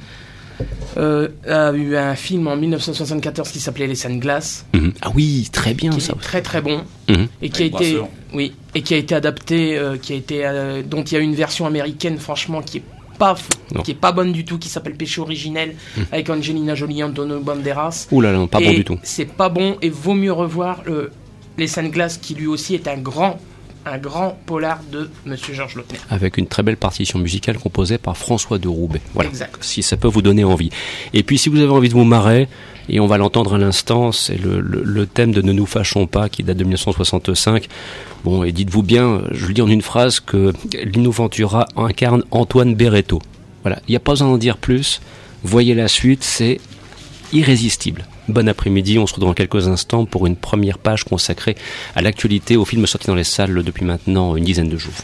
[0.97, 4.93] euh, a eu un film en 1974 qui s'appelait Les Scènes Glaces, Mhm.
[5.03, 6.15] Ah oui, très bien qui ça.
[6.15, 7.29] est très très bon Mhm.
[7.43, 8.09] et qui a été, Brasseur.
[8.33, 11.21] Oui, et qui a été adapté, euh, qui a été, euh, dont il y a
[11.21, 12.83] une version américaine, franchement, qui est
[13.19, 13.51] pas, fou-
[13.83, 15.75] qui est pas bonne du tout, qui s'appelle Péché originel,
[16.11, 18.07] avec Angelina Jolie, Antonio Banderas.
[18.11, 18.99] Ouh là là, non, pas bon du tout.
[19.03, 21.11] C'est pas bon et vaut mieux revoir le,
[21.59, 23.39] Les Scènes Glaces, qui lui aussi est un grand,
[23.87, 25.99] un grand polar de Monsieur Georges Lautner.
[26.11, 29.01] Avec une très belle partition musicale composée par François de Roubaix.
[29.15, 29.31] Voilà.
[29.31, 29.57] Exact.
[29.63, 30.71] Si ça peut vous donner envie.
[31.15, 32.49] Et puis si vous avez envie de vous marrer,
[32.89, 36.07] et on va l'entendre à l'instant, c'est le, le- le thème de Ne nous fâchons
[36.07, 37.69] pas qui date de 1965.
[38.25, 40.53] Bon, et dites-vous bien, je le dis en une phrase, que
[40.85, 43.21] Lino Ventura incarne Antoine Berretto.
[43.63, 45.01] Voilà, il n'y a pas besoin d'en dire plus.
[45.45, 46.61] Voyez la suite, c'est
[47.33, 48.05] irrésistible.
[48.31, 51.57] Bon après-midi, on se retrouve dans quelques instants pour une première page consacrée
[51.97, 54.95] à l'actualité, aux films sortis dans les salles depuis maintenant une dizaine de jours.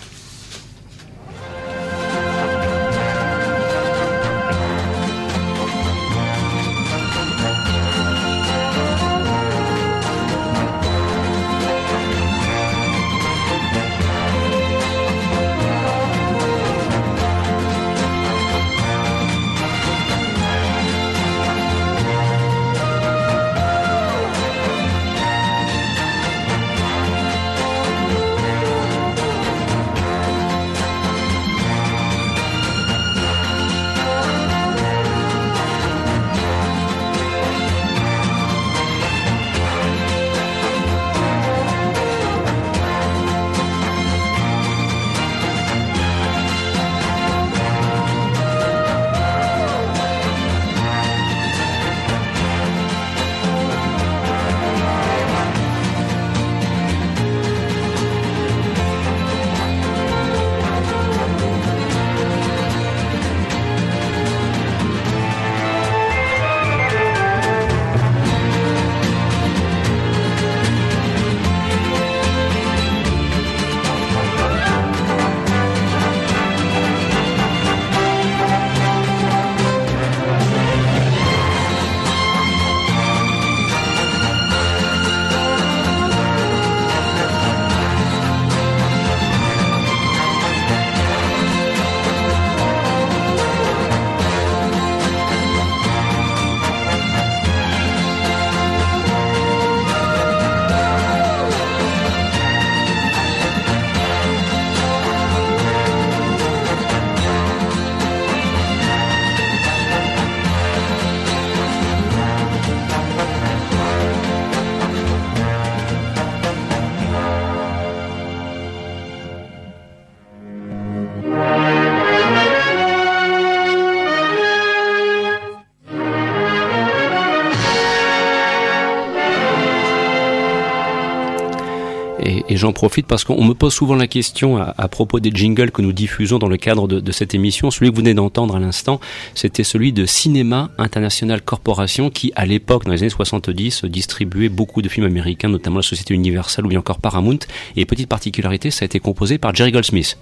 [132.67, 135.93] J'en profite parce qu'on me pose souvent la question à, propos des jingles que nous
[135.93, 137.71] diffusons dans le cadre de, de cette émission.
[137.71, 138.99] Celui que vous venez d'entendre à l'instant,
[139.37, 144.83] c'était celui de Cinéma International Corporation qui, à l'époque, dans les années 70, distribuait beaucoup
[144.83, 147.39] de films américains, notamment la société Universal ou bien encore Paramount.
[147.77, 150.19] Et petite particularité, ça a été composé par Jerry Goldsmith.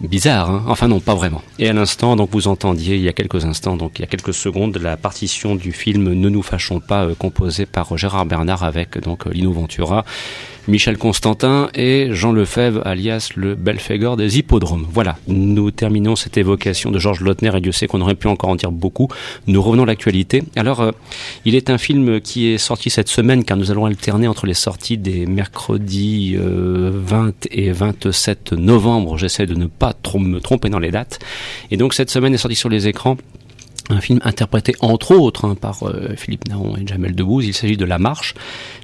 [0.00, 0.64] Bizarre, hein?
[0.68, 1.42] Enfin non, pas vraiment.
[1.58, 4.06] Et à l'instant, donc vous entendiez il y a quelques instants, donc il y a
[4.06, 8.62] quelques secondes, la partition du film Ne nous fâchons pas, euh, composée par Gérard Bernard
[8.62, 10.04] avec donc euh, Lino Ventura,
[10.68, 14.86] Michel Constantin et Jean Lefebvre, alias le Belphégor des hippodromes.
[14.92, 18.50] Voilà, nous terminons cette évocation de Georges Lautner et Dieu sait qu'on aurait pu encore
[18.50, 19.08] en dire beaucoup.
[19.46, 20.44] Nous revenons à l'actualité.
[20.56, 20.90] Alors, euh,
[21.46, 24.52] il est un film qui est sorti cette semaine car nous allons alterner entre les
[24.52, 29.16] sorties des mercredis euh, 20 et 27 novembre.
[29.16, 31.18] J'essaie de ne pas trop me tromper dans les dates.
[31.70, 33.16] Et donc cette semaine est sorti sur les écrans
[33.90, 37.46] un film interprété entre autres hein, par euh, Philippe Naon et Jamel Debbouze.
[37.46, 38.34] Il s'agit de La Marche,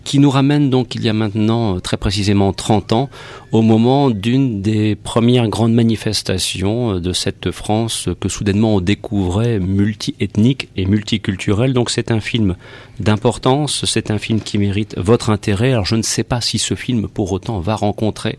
[0.05, 3.11] qui nous ramène donc il y a maintenant euh, très précisément 30 ans
[3.53, 9.61] au moment d'une des premières grandes manifestations euh, de cette France que soudainement on découvrait
[9.61, 11.73] multiethnique et multiculturelle.
[11.73, 12.57] Donc c'est un film
[13.01, 15.73] d'importance, c'est un film qui mérite votre intérêt.
[15.73, 18.38] Alors je ne sais pas si ce film pour autant va rencontrer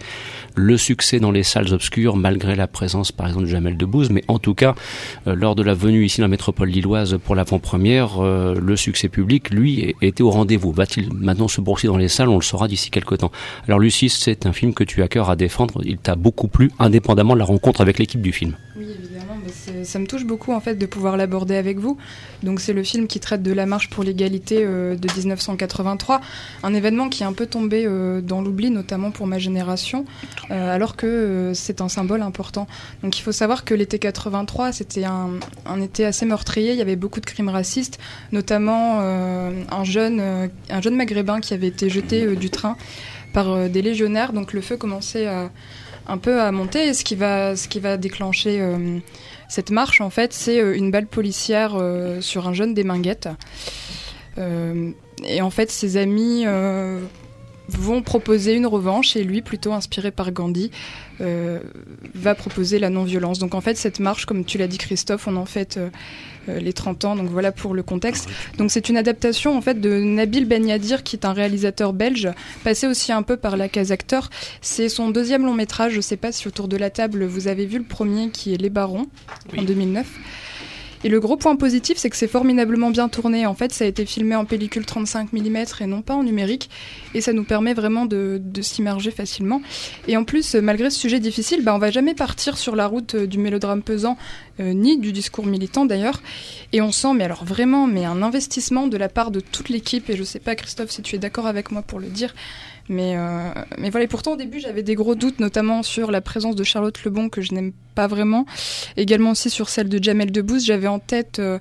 [0.55, 4.23] le succès dans les salles obscures malgré la présence par exemple de Jamel Debbouze, mais
[4.27, 4.75] en tout cas
[5.25, 9.95] lors de la venue ici dans la métropole lilloise pour l'avant-première, le succès public lui
[10.01, 10.71] était au rendez-vous.
[10.71, 13.31] Va-t-il maintenant se boursier dans les salles, on le saura d'ici quelques temps.
[13.67, 16.71] Alors Lucie, c'est un film que tu as cœur à défendre, il t'a beaucoup plu,
[16.79, 18.55] indépendamment de la rencontre avec l'équipe du film.
[19.83, 21.97] Ça me touche beaucoup en fait de pouvoir l'aborder avec vous.
[22.43, 26.21] Donc c'est le film qui traite de la marche pour l'égalité euh, de 1983,
[26.63, 30.05] un événement qui est un peu tombé euh, dans l'oubli, notamment pour ma génération,
[30.51, 32.67] euh, alors que c'est un symbole important.
[33.03, 35.39] Donc il faut savoir que l'été 83, c'était un,
[35.81, 37.99] été assez meurtrier, il y avait beaucoup de crimes racistes,
[38.31, 40.21] notamment un, jeune,
[40.69, 42.77] un jeune maghrébin qui avait été jeté du train
[43.33, 45.51] par des légionnaires, donc le feu commençait à,
[46.07, 48.61] un peu à monter, et ce qui va, déclencher
[49.47, 53.29] cette marche, en fait, c'est euh, une balle policière euh, sur un jeune des Minguettes.
[54.37, 54.91] Euh,
[55.23, 56.45] et en fait, ses amis
[57.67, 60.71] vont proposer une revanche et lui, plutôt inspiré par Gandhi,
[61.19, 63.39] va proposer la non-violence.
[63.39, 65.79] Donc en fait, cette marche, comme tu l'as dit Christophe, on en fait
[66.49, 67.15] euh, les 30 ans.
[67.15, 68.29] Donc voilà pour le contexte.
[68.57, 72.29] Donc c'est une adaptation en fait de Nabil Ben Yadir, qui est un réalisateur belge,
[72.63, 74.29] passé aussi un peu par la case acteur.
[74.61, 75.93] C'est son deuxième long métrage.
[75.93, 78.53] Je ne sais pas si autour de la table vous avez vu le premier, qui
[78.53, 79.07] est Les Barons
[79.57, 80.05] en 2009.
[81.05, 83.45] Et le gros point positif, c'est que c'est formidablement bien tourné.
[83.45, 86.67] En fait, ça a été filmé en pellicule 35 mm et non pas en numérique.
[87.13, 89.61] Et ça nous permet vraiment de, s'immerger facilement.
[90.07, 93.13] Et en plus, malgré ce sujet difficile, bah, on va jamais partir sur la route
[93.13, 94.17] euh, du mélodrame pesant,
[94.59, 96.23] euh, ni du discours militant d'ailleurs.
[96.73, 100.09] Et on sent, mais alors vraiment, mais un investissement de la part de toute l'équipe.
[100.09, 102.33] Et je sais pas, Christophe, si tu es d'accord avec moi pour le dire,
[102.87, 106.21] mais, euh, mais voilà, et pourtant au début j'avais des gros doutes, notamment sur la
[106.21, 108.45] présence de Charlotte Lebon que je n'aime pas vraiment.
[108.97, 110.65] Également aussi sur celle de Jamel Debbouze.
[110.65, 111.57] J'avais en tête euh,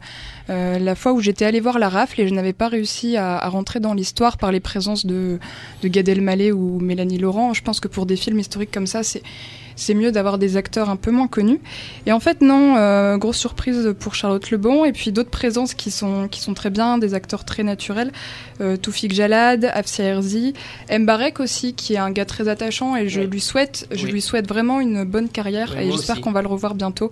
[0.51, 3.39] euh, la fois où j'étais allée voir La Rafle et je n'avais pas réussi à,
[3.39, 5.39] à rentrer dans l'histoire par les présences de,
[5.83, 7.55] de Gad Elmaleh ou Mélanie Laurent.
[7.55, 9.23] Je pense que pour des films historiques comme ça, c'est
[9.77, 11.61] c'est mieux d'avoir des acteurs un peu moins connus.
[12.07, 15.91] Et en fait, non, euh, grosse surprise pour Charlotte Lebon, et puis d'autres présences qui
[15.91, 18.13] sont, qui sont très bien, des acteurs très naturels.
[18.61, 20.55] Euh, Toufik Jalad, Afsia Herzi,
[20.91, 24.49] Mbarek aussi, qui est un gars très attachant, et je lui souhaite, je lui souhaite
[24.49, 27.11] vraiment une bonne carrière, et j'espère qu'on va le revoir bientôt.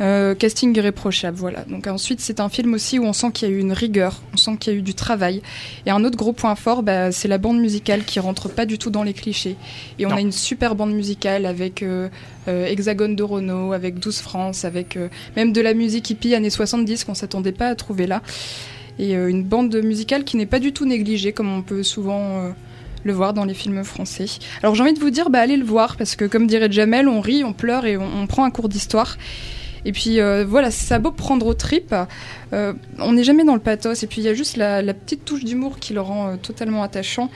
[0.00, 1.64] Euh, casting irréprochable, voilà.
[1.64, 4.22] Donc ensuite, c'est un film aussi où on sent qu'il y a eu une rigueur,
[4.32, 5.42] on sent qu'il y a eu du travail.
[5.86, 8.78] Et un autre gros point fort, bah, c'est la bande musicale qui rentre pas du
[8.78, 9.56] tout dans les clichés.
[9.98, 12.08] Et on a une super bande musicale avec euh,
[12.48, 14.98] euh, Hexagone de Renault, avec 12 France, avec
[15.36, 18.22] même de la musique hippie années 70 qu'on s'attendait pas à trouver là.
[18.98, 22.52] Et une bande musicale qui n'est pas du tout négligée, comme on peut souvent
[23.04, 24.26] le voir dans les films français.
[24.62, 27.08] Alors j'ai envie de vous dire, bah, allez le voir, parce que comme dirait Jamel,
[27.08, 29.16] on rit, on pleure et on prend un cours d'histoire.
[29.84, 31.94] Et puis euh, voilà, ça beau prendre au trip,
[32.52, 34.02] euh, on n'est jamais dans le pathos.
[34.02, 36.82] Et puis il y a juste la, petite touche d'humour qui le rend euh, totalement
[36.82, 37.30] attachant.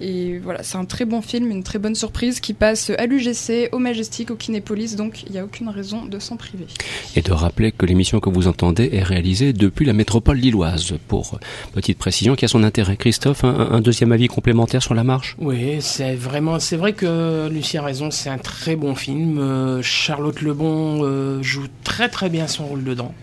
[0.00, 3.68] Et voilà, c'est un très bon film, une très bonne surprise qui passe à l'UGC,
[3.72, 6.66] au Majestic, au Kinépolis, donc il n'y a aucune raison de s'en priver.
[7.14, 11.38] Et de rappeler que l'émission que vous entendez est réalisée depuis la métropole lilloise, pour
[11.72, 12.96] petite précision qui a son intérêt.
[12.96, 15.36] Christophe, un, deuxième avis complémentaire sur la marche?
[15.38, 19.38] Oui, c'est vraiment, c'est vrai que Lucie a raison, c'est un très bon film.
[19.38, 23.14] Euh, Charlotte Lebon euh, joue très très bien son rôle dedans.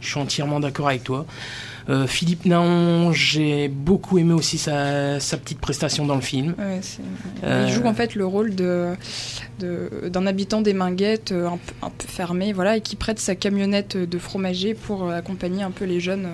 [0.00, 1.26] Je suis entièrement d'accord avec toi.
[1.88, 6.54] Euh, Philippe Naon, j'ai beaucoup aimé aussi sa, petite prestation dans le film.
[7.42, 8.94] il joue en fait le rôle de,
[9.58, 13.96] d'un habitant des Minguettes un peu, un peu, fermé, voilà, et qui prête sa camionnette
[13.96, 16.28] de fromager pour accompagner un peu les jeunes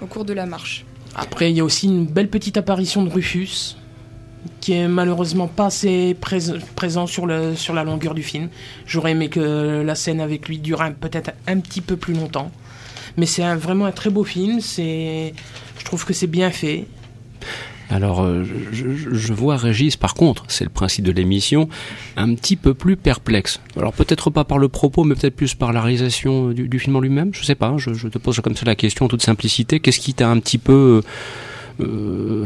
[0.00, 0.84] au cours de la marche.
[1.14, 3.76] Après, il y a aussi une belle petite apparition de Rufus,
[4.60, 6.16] qui est malheureusement pas assez
[6.74, 8.48] présent sur, le, sur la longueur du film.
[8.86, 12.50] J'aurais aimé que la scène avec lui dure peut-être un petit peu plus longtemps.
[13.16, 14.60] Mais c'est vraiment un très beau film.
[14.60, 15.34] C'est,
[15.78, 16.86] je trouve que c'est bien fait.
[17.90, 21.68] Alors, euh, je, vois Régis, par contre, c'est le principe de l'émission,
[22.16, 23.60] un petit peu plus perplexe.
[23.76, 27.00] Alors peut-être pas par le propos, mais peut-être plus par la réalisation du, film en
[27.00, 27.34] lui-même.
[27.34, 27.74] Je sais pas.
[27.76, 29.78] Je, je, te pose comme ça la question en toute simplicité.
[29.78, 31.08] Qu'est-ce qui t'a un petit peu euh,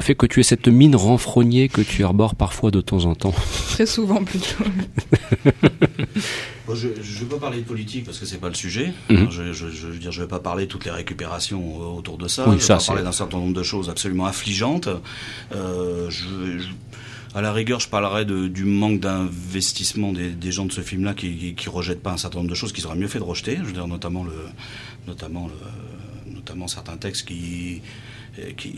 [0.00, 3.34] fait que tu aies cette mine renfrognée que tu arbores parfois de temps en temps
[3.70, 4.64] Très souvent plutôt.
[6.74, 8.92] je ne vais pas parler de politique parce que c'est pas le sujet.
[9.10, 9.30] Mhm.
[9.30, 12.28] je, je, je, veux dire, je vais pas parler de toutes les récupérations autour de
[12.28, 12.44] ça.
[12.46, 14.88] je vais pas parler d'un certain nombre de choses absolument affligeantes.
[15.54, 16.26] Euh, je,
[17.34, 21.14] À la rigueur, je parlerai de, du manque d'investissement des, des, gens de ce film-là
[21.14, 23.24] qui, qui, qui, rejettent pas un certain nombre de choses qu'ils auraient mieux fait de
[23.24, 23.56] rejeter.
[23.56, 24.32] Je veux dire, notamment le,
[25.06, 27.82] notamment le, notamment certains textes qui
[28.56, 28.72] qui,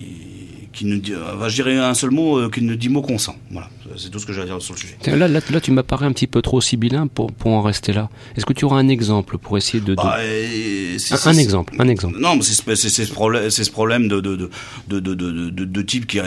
[0.73, 3.37] qui ne dit, euh, je dirais un seul mot, euh, qui ne dit mot consent.
[3.51, 4.97] Voilà, c'est tout ce que j'ai à dire sur le sujet.
[5.07, 8.09] Là, là, là tu m'apparais un petit peu trop sibyllin pour, pour en rester là.
[8.37, 9.95] Est-ce que tu auras un exemple pour essayer de...
[9.95, 9.97] de...
[9.97, 12.19] Bah, un, un, exemple, un exemple.
[12.19, 14.51] Non, mais c'est ce problème, c'est ce problème de de de
[14.89, 16.21] de de de, de, de type qui,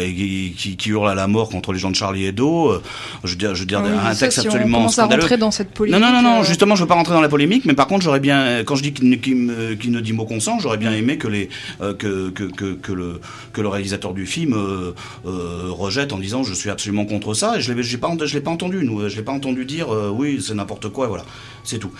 [0.58, 2.82] qui, qui hurle à la mort contre les gens de Charlie Hebdo.
[3.24, 5.22] Je veux dire, je veux dire oui, un texte si absolument on scandaleux.
[5.22, 6.44] À rentrer dans cette polémique, non, non, non, non, euh...
[6.44, 8.84] justement, je veux pas rentrer dans la polémique, mais par contre, j'aurais bien, quand je
[8.84, 11.50] dis qu'il ne, qu qu ne dit mot consent, j'aurais bien aimé que les
[11.82, 13.21] euh, que, que que que le
[13.54, 14.94] que le réalisateur du film euh,
[15.26, 18.42] euh, rejette en disant je suis absolument contre ça et je l'ai pas je l'ai
[18.42, 21.26] pas entendu je l'ai pas entendu dire euh, oui c'est n'importe quoi voilà.
[21.64, 21.92] C'est tout.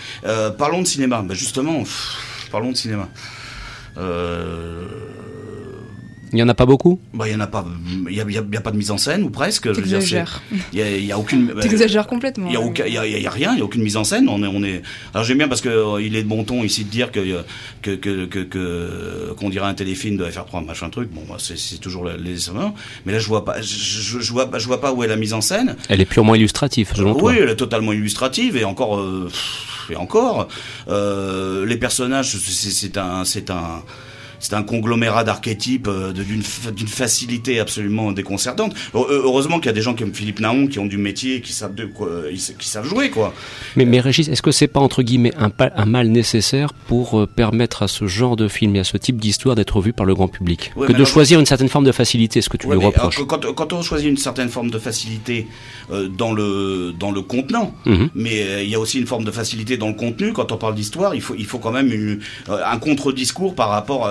[0.58, 1.22] Parlons de cinéma.
[1.22, 1.84] Ben justement
[2.52, 3.10] parlons de cinéma
[6.34, 7.66] il y en a pas beaucoup bah, Il y en a pas.
[8.10, 9.72] Il y a, y a, y a pas de mise en scène ou presque.
[9.74, 10.42] T'exagères.
[10.74, 11.54] Il y a, y a aucune.
[11.62, 12.48] T'exagères complètement.
[12.48, 12.86] Il y a aucun.
[12.86, 13.54] Il y a, y a, rien.
[13.54, 14.30] Il y a aucune mise en scène.
[14.30, 14.48] On est.
[14.48, 14.82] On est.
[15.14, 17.44] Alors j'aime bien parce que euh, il est de bon ton ici de dire que
[17.82, 21.10] que que que que qu'on dirait un téléfilm de FR3 machin truc.
[21.12, 22.36] Bon, c'est toujours les
[23.06, 23.62] Mais là je vois pas.
[23.62, 24.60] Je, je, vois pas.
[24.60, 25.76] Je vois pas où est la mise en scène.
[25.90, 27.22] Elle est purement illustrative, selon.
[27.22, 29.00] Oui, elle est totalement illustrative et encore.
[29.00, 29.30] Euh,
[29.90, 30.48] et encore,
[30.88, 33.84] euh, les personnages, c'est un, c'est un,
[34.42, 38.74] c'est un conglomérat d'archétypes euh, d'une facilité absolument déconcertante.
[38.94, 41.76] Heureusement qu'il y a des gens comme Philippe Naon qui ont du métier, qui savent
[41.76, 42.10] de quoi,
[42.60, 43.34] qui savent jouer quoi.
[43.76, 47.28] Mais, mais Régis, est-ce que c'est pas entre guillemets un, un, mal nécessaire pour euh,
[47.28, 50.14] permettre à ce genre de film et à ce type d'histoire d'être vu par le
[50.14, 52.68] grand public ouais, que de alors, choisir une certaine forme de facilité, ce que tu
[52.68, 55.48] ouais, lui reproches alors, quand, quand, on choisit une certaine forme de facilité
[55.92, 58.10] euh, dans le dans le contenant, mm -hmm.
[58.16, 60.34] mais il euh, y a aussi une forme de facilité dans le contenu.
[60.34, 64.10] Quand on parle d'histoire, il faut il faut quand même une, un contre-discours par rapport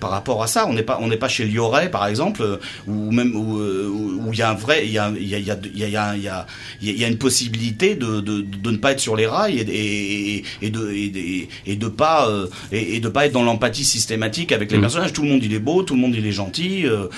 [0.00, 0.66] par rapport à ça.
[0.66, 4.42] On n'est pas, on n'est pas chez Lioré, par exemple, ou même où il y
[4.42, 6.46] a un vrai, il y a, il y a, il y a,
[6.80, 10.36] il y a, une possibilité de, de, de ne pas être sur les rails et,
[10.36, 12.28] et, et de, et, et de pas,
[12.72, 14.82] et, de pas être dans l'empathie systématique avec les Mhm.
[14.82, 15.12] personnages.
[15.12, 16.84] Tout le monde il est beau, tout le monde il est gentil.
[16.86, 17.08] Euh,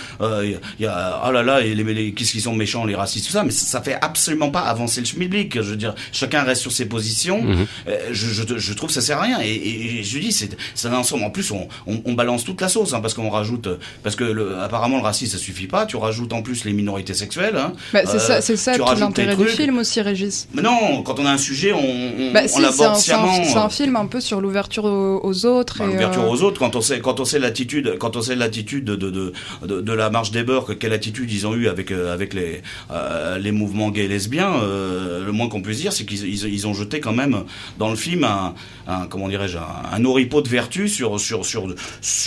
[0.45, 3.33] il y a, oh là là, les, les, qu'est-ce qu'ils sont méchants, les racistes, tout
[3.33, 3.43] ça.
[3.45, 5.55] Mais ça, ça fait absolument pas avancer le schmilblick.
[5.57, 7.43] Je veux dire, chacun reste sur ses positions.
[7.43, 7.67] Mhm.
[8.13, 9.39] Je, je, je trouve que ça sert à rien.
[9.43, 11.25] Et, je dis, c'est, c'est un ensemble.
[11.25, 13.69] En plus, on, on, on balance toute la sauce, hein, parce qu'on rajoute,
[14.03, 15.87] parce que le, apparemment le racisme ça suffit pas.
[15.87, 17.57] Tu rajoutes en plus les minorités sexuelles.
[17.57, 17.73] Hein.
[17.93, 20.49] Bah, c'est Euh, ça, c'est ça tu tout rajoutes l'intérêt du film aussi, Régis.
[20.55, 22.95] Mais non, quand on a un sujet, on, on, Bah, on si, c'est l'aborde un,
[22.95, 23.45] c'est un- sciemment.
[23.45, 25.79] c'est un film un peu sur l'ouverture aux, aux autres.
[25.79, 28.35] Bah, l'ouverture euh, aux autres quand on sait quand on sait l'attitude quand on sait
[28.37, 29.33] l'attitude de de, de
[29.67, 32.35] de de la marche des beurs que quelle attitude ils ont eu avec euh, avec
[32.35, 36.25] les euh, les mouvements gays et lesbiens euh, le moins qu'on puisse dire c'est qu'ils
[36.27, 37.45] ils, ils ont jeté quand même
[37.79, 38.55] dans le film un,
[38.87, 41.67] un comment dirais-je un, un oripeau de vertu sur sur sur
[42.01, 42.26] sur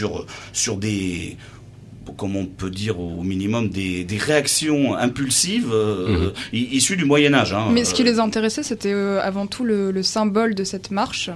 [0.53, 1.37] sur des
[2.17, 7.35] comme on peut dire au minimum des, des réactions impulsives euh, i- issues du Moyen
[7.35, 7.53] Âge.
[7.53, 7.67] Hein.
[7.71, 11.29] Mais ce qui les intéressait, c'était euh, avant tout le, le symbole de cette marche.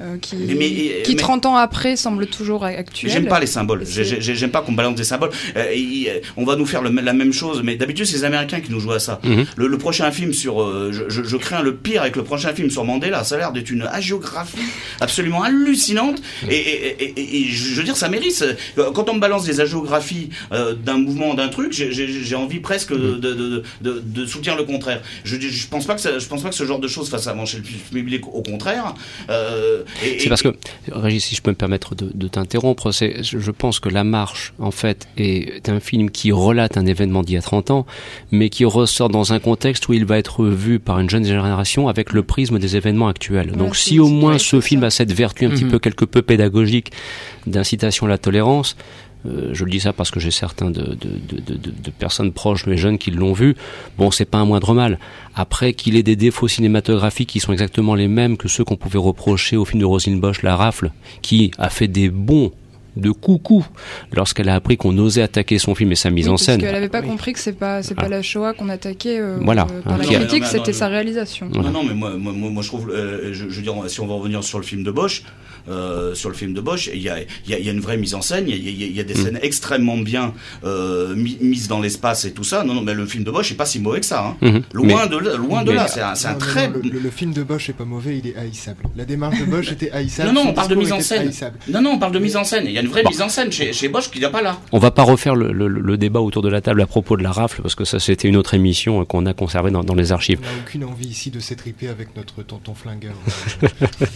[0.00, 3.10] Euh, qui, Mais- mais- qui mais- 30 ans après semble toujours actuel.
[3.10, 3.84] J'aime pas les symboles.
[3.86, 5.30] J'aime pas qu'on balance des symboles.
[5.56, 8.60] Euh, il- on va nous faire le- la même chose, mais d'habitude c'est les Américains
[8.60, 9.20] qui nous jouent à ça.
[9.24, 9.46] Mhm.
[9.56, 12.52] Le, le prochain film sur, euh, je, je, je crains le pire avec le prochain
[12.54, 13.24] film sur Mandela.
[13.24, 14.58] Ça a l'air d'être une hagiographie
[15.00, 16.20] absolument hallucinante.
[16.48, 18.44] Et, et, et, et- et je veux dire, ça mérite.
[18.78, 22.92] Euh, Quand on me balance des hagiographies euh, d'un mouvement, d'un truc, j'ai- envie presque
[22.92, 25.02] de, de, de, de, de soutenir le contraire.
[25.24, 27.26] Je, je pense pas que ça, je pense pas que ce genre de choses fasse
[27.26, 27.62] avancer le
[27.98, 28.26] public.
[28.28, 28.94] Au contraire.
[29.30, 29.82] Euh,
[30.18, 30.54] C'est parce que,
[30.92, 34.52] Régis, si je peux me permettre de, de t'interrompre, c'est, je pense que La Marche,
[34.58, 37.86] en fait, est un film qui relate un événement d'il y a 30 ans,
[38.30, 41.88] mais qui ressort dans un contexte où il va être vu par une jeune génération
[41.88, 43.52] avec le prisme des événements actuels.
[43.52, 44.86] Donc, si au moins ce film ça.
[44.86, 45.70] a cette vertu un petit Mhm.
[45.70, 46.92] peu, quelque peu pédagogique
[47.46, 48.76] d'incitation à la tolérance,
[49.26, 52.66] euh, je le dis ça parce que j'ai certains de, de, de, de, personnes proches,
[52.66, 53.56] mais jeunes, qui l'ont vu.
[53.98, 54.98] Bon, c'est pas un moindre mal.
[55.34, 58.98] Après qu'il ait des défauts cinématographiques qui sont exactement les mêmes que ceux qu'on pouvait
[58.98, 62.52] reprocher au film de Roselyne Bosch, La Rafle, qui a fait des bons
[62.96, 63.64] de coucou
[64.12, 66.60] lorsqu'elle a appris qu'on osait attaquer son film et sa mise Oui, en parce scène.
[66.60, 67.06] qu'elle avait pas Oui.
[67.06, 68.02] compris que c'est pas c'est Ah.
[68.02, 69.68] pas la Shoah qu'on attaquait euh, Voilà.
[69.70, 71.48] euh, par Hein, la critique, c'était sa réalisation.
[71.52, 71.70] Voilà.
[71.70, 74.00] Non, non, mais moi, moi, moi, moi, je trouve, euh, je, je veux dire, si
[74.00, 75.22] on va revenir sur le film de Bosch,
[75.68, 77.72] euh, sur le film de Bosch, il y a, il y a, il y a
[77.72, 79.14] une vraie mise en scène, il y a, il y a- il y a des
[79.14, 79.24] Mm.
[79.24, 80.32] scènes extrêmement bien
[80.64, 82.64] euh, mi- mises dans l'espace et tout ça.
[82.64, 84.24] Non, non, mais le film de Bosch est pas si mauvais que ça.
[84.26, 84.36] Hein.
[84.40, 84.62] Mhm.
[84.72, 85.86] Loin de là, loin de mais- là.
[85.88, 86.68] C'est un, Non, très.
[86.68, 88.82] non, le, film de Bosch est pas mauvais, il est haïssable.
[88.96, 90.32] La démarche de Bosch était haïssable.
[90.32, 91.26] Non, non, on parle de mise en scène.
[91.28, 91.58] haïssable.
[91.68, 92.64] Non, non, on parle de mise en scène.
[92.66, 93.10] Il y a une vraie Bon.
[93.10, 94.58] mise en scène chez, chez Bosch qu'il n'y a pas là.
[94.72, 97.22] On va pas refaire le, le- le débat autour de la table à propos de
[97.22, 100.12] la rafle, parce que ça c'était une autre émission qu'on a conservée dans, dans les
[100.12, 100.38] archives.
[100.42, 103.14] On n'a aucune envie ici de s'étriper avec notre tonton flingueur.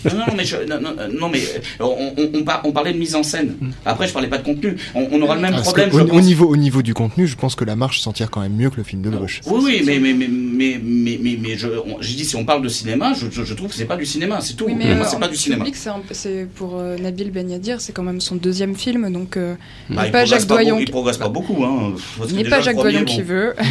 [0.05, 1.42] Non, non, mais, je- non, non, non, mais
[1.81, 3.57] on, on- on par- on parlait de mise en scène.
[3.85, 4.77] Après, je parlais pas de contenu.
[4.95, 5.91] On, on aura le même Parce problème.
[5.91, 6.23] que je au, pense.
[6.25, 8.71] niveau, au niveau du contenu, je pense que la marche s'en tire quand même mieux
[8.71, 9.41] que le film de Bosch.
[9.47, 11.69] Oui, oui, mais, mais, mais, mais, mais, mais, mais je,
[12.01, 14.41] dit, si on parle de cinéma, je, je, je trouve que c'est pas du cinéma,
[14.41, 14.67] c'est tout.
[14.67, 15.65] Oui, mais c'est pas du cinéma.
[16.13, 19.55] c'est pour euh, Nabil Ben Yadir, c'est quand même son deuxième film, donc euh,
[19.91, 20.79] Bah, n'est il pas progresse Jacques pas Doyon.
[20.81, 21.65] il progresse pas beaucoup.
[21.65, 23.13] Hein, Ce que n'est pas Jacques premier, Doyon bon.
[23.15, 23.55] qui veut.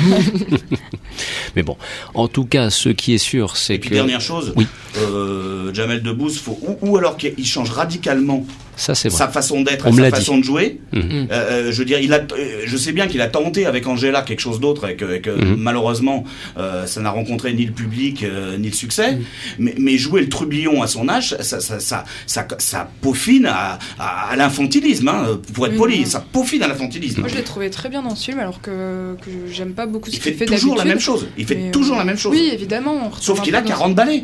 [1.55, 1.75] Mais bon,
[2.13, 4.65] en tout cas, ce qui est sûr, c'est Et puis que dernière chose, Oui.
[4.97, 8.45] euh, Jamel Debbouze, faut ou, ou alors qu'il change radicalement
[8.77, 9.17] ça c'est vrai.
[9.17, 10.79] sa façon d'être, et sa façon de jouer.
[10.93, 11.01] Mhm.
[11.03, 13.85] Euh, euh, je veux dire, il a, euh, je sais bien qu'il a tenté avec
[13.85, 15.55] Angela quelque chose d'autre et que, et que Mhm.
[15.57, 16.23] malheureusement
[16.57, 19.11] euh, ça n'a rencontré ni le public euh, ni le succès.
[19.17, 19.23] Mhm.
[19.59, 23.77] Mais, mais jouer le trublion à son âge, ça, ça, ça, ça, ça peaufine à,
[23.99, 27.19] à, à l'infantilisme, hein, pour être poli, ça peaufine à l'infantilisme.
[27.19, 30.09] Moi, je l'ai trouvé très bien dans ce film, alors que, que j'aime pas beaucoup
[30.09, 31.27] ce Il qu'il fait fait toujours la même chose.
[31.37, 32.31] Il fait euh, toujours la même chose.
[32.31, 33.11] Oui, évidemment.
[33.19, 34.23] Sauf qu'il a dans 40 balais.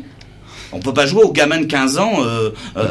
[0.74, 2.86] On peut pas jouer au gamin de 15 ans euh, euh,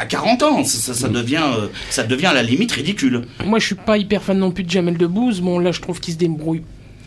[0.00, 0.64] à 40 ans.
[0.64, 0.94] Ça, ça, Mm.
[0.94, 3.22] ça devient, euh, ça devient à la limite ridicule.
[3.44, 5.40] Moi, je suis pas hyper fan non plus de Jamel Debbouze.
[5.40, 6.62] Bon, là, je trouve qu'il se débrouille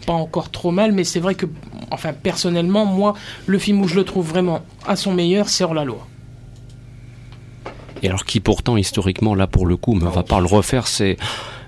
[0.06, 1.46] pas encore trop mal, mais c'est vrai que,
[1.92, 3.14] enfin, personnellement, moi,
[3.46, 6.08] le film où je le trouve vraiment à son meilleur, c'est Hors la loi.
[8.02, 10.88] Et alors qui pourtant historiquement là pour le coup, mais on va pas le refaire,
[10.88, 11.18] c'est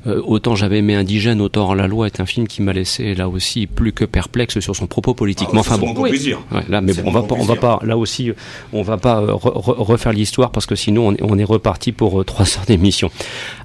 [0.07, 3.29] euh, autant j'avais aimé Indigène, autant La Loi est un film qui m'a laissé là
[3.29, 5.47] aussi plus que perplexe sur son propos politique.
[5.51, 6.33] Ah, mais c'est enfin bon, oui.
[6.51, 8.33] Ouais, là, mais bon, on va pas, on va pas, là aussi, euh,
[8.73, 11.43] on va pas euh, re- re- refaire l'histoire parce que sinon on est, on est
[11.43, 13.09] reparti pour euh, trois heures d'émission.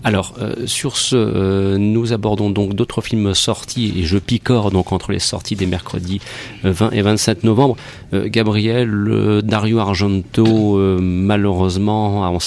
[0.05, 4.93] Alors, euh, sur ce, euh, nous abordons donc d'autres films sortis et je picore donc
[4.93, 6.21] entre les sorties des mercredis
[6.65, 7.77] euh, 20 et 27 novembre.
[8.15, 12.39] Euh, Gabriel, euh, Dario Argento, euh, malheureusement, en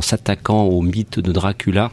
[0.00, 1.90] s'attaquant au mythe de Dracula,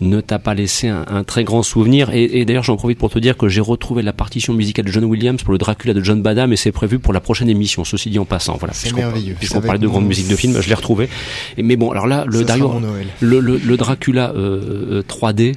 [0.00, 2.10] ne t'a pas laissé un, un très grand souvenir.
[2.14, 4.90] Et, et d'ailleurs, j'en profite pour te dire que j'ai retrouvé la partition musicale de
[4.90, 7.84] John Williams pour le Dracula de John Badham et c'est prévu pour la prochaine émission.
[7.84, 8.74] Ceci dit en passant, voilà.
[8.74, 9.34] C'est Puisqu'on- merveilleux.
[9.38, 11.08] Puisqu'on parlait de grande musique de film, je l'ai retrouvé.
[11.56, 12.72] Et, mais bon, alors là, le Dario,
[13.20, 15.54] le, le, le Dracula euh, euh, 3D,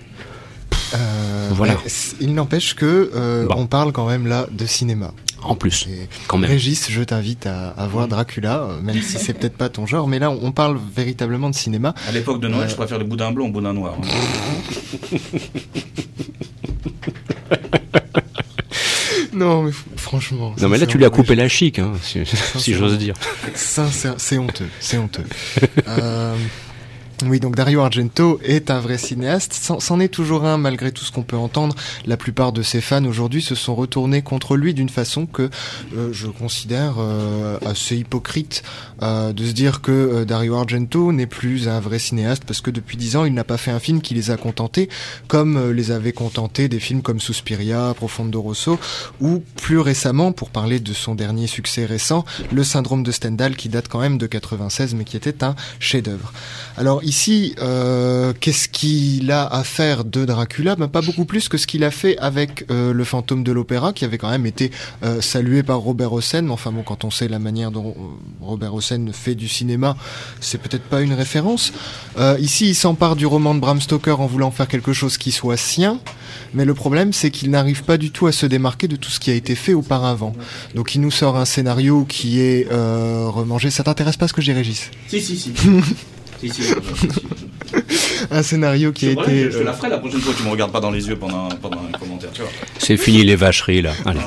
[0.96, 1.76] Euh, Voilà.
[2.22, 3.56] il n'empêche que euh, Bon.
[3.58, 5.12] on parle quand même là de cinéma.
[5.44, 6.50] En plus, Et quand même.
[6.50, 10.08] Régis, je t'invite à, à voir Dracula, euh, même si c'est peut-être pas ton genre,
[10.08, 11.94] mais là on parle véritablement de cinéma.
[12.08, 13.96] À l'époque de Noël, je préfère le boudin blanc au boudin noir.
[14.02, 15.18] hein.
[19.34, 20.54] Non, mais franchement.
[20.62, 22.22] Non mais là tu lui as coupé la chic, hein, si,
[22.58, 23.16] si j'ose dire.
[23.56, 25.26] C'est honteux, c'est honteux.
[25.88, 26.36] Euh,
[27.28, 29.54] oui, donc Dario Argento est un vrai cinéaste.
[29.54, 31.76] C'en est toujours un, malgré tout ce qu'on peut entendre.
[32.06, 35.50] La plupart de ses fans aujourd'hui se sont retournés contre lui d'une façon que
[35.96, 38.64] euh, je considère euh, assez hypocrite
[39.02, 42.72] euh, de se dire que euh, Dario Argento n'est plus un vrai cinéaste parce que
[42.72, 44.88] depuis dix ans, il n'a pas fait un film qui les a contentés
[45.28, 48.80] comme euh, les avait contentés des films comme Suspiria, Profondo Rosso
[49.20, 53.68] ou plus récemment, pour parler de son dernier succès récent, Le syndrome de Stendhal qui
[53.68, 56.32] date quand même de 96 mais qui était un chef-d'œuvre.
[56.78, 60.76] Alors ici, euh, qu'est-ce qu'il a à faire de Dracula?
[60.76, 63.94] Ben, Pas beaucoup plus que ce qu'il a fait avec euh, Le fantôme de l'opéra
[63.94, 64.72] qui avait quand même été
[65.04, 66.42] euh, salué par Robert Hossein.
[66.42, 67.96] Mais enfin bon, quand on sait la manière dont
[68.42, 69.96] Robert Hossein fait du cinéma,
[70.40, 71.72] c'est peut-être pas une référence.
[72.40, 75.58] Ici, il s'empare du roman de Bram Stoker en voulant faire quelque chose qui soit
[75.58, 76.00] sien.
[76.56, 79.20] Mais le problème, c'est qu'il n'arrive pas du tout à se démarquer de tout ce
[79.20, 80.34] qui a été fait auparavant.
[80.74, 83.70] Donc il nous sort un scénario qui est remangé.
[83.70, 84.90] Ça t'intéresse pas ce que j'ai, Régis?
[85.10, 85.52] Si, si, si.
[86.52, 86.74] si, si.
[88.32, 89.44] Un scénario qui a été...
[89.46, 90.34] je, te euh, la ferai la prochaine fois.
[90.36, 92.52] Tu me regardes pas dans les yeux pendant, pendant un commentaire, tu vois.
[92.78, 93.94] C'est fini les vacheries là.
[94.06, 94.20] Allez.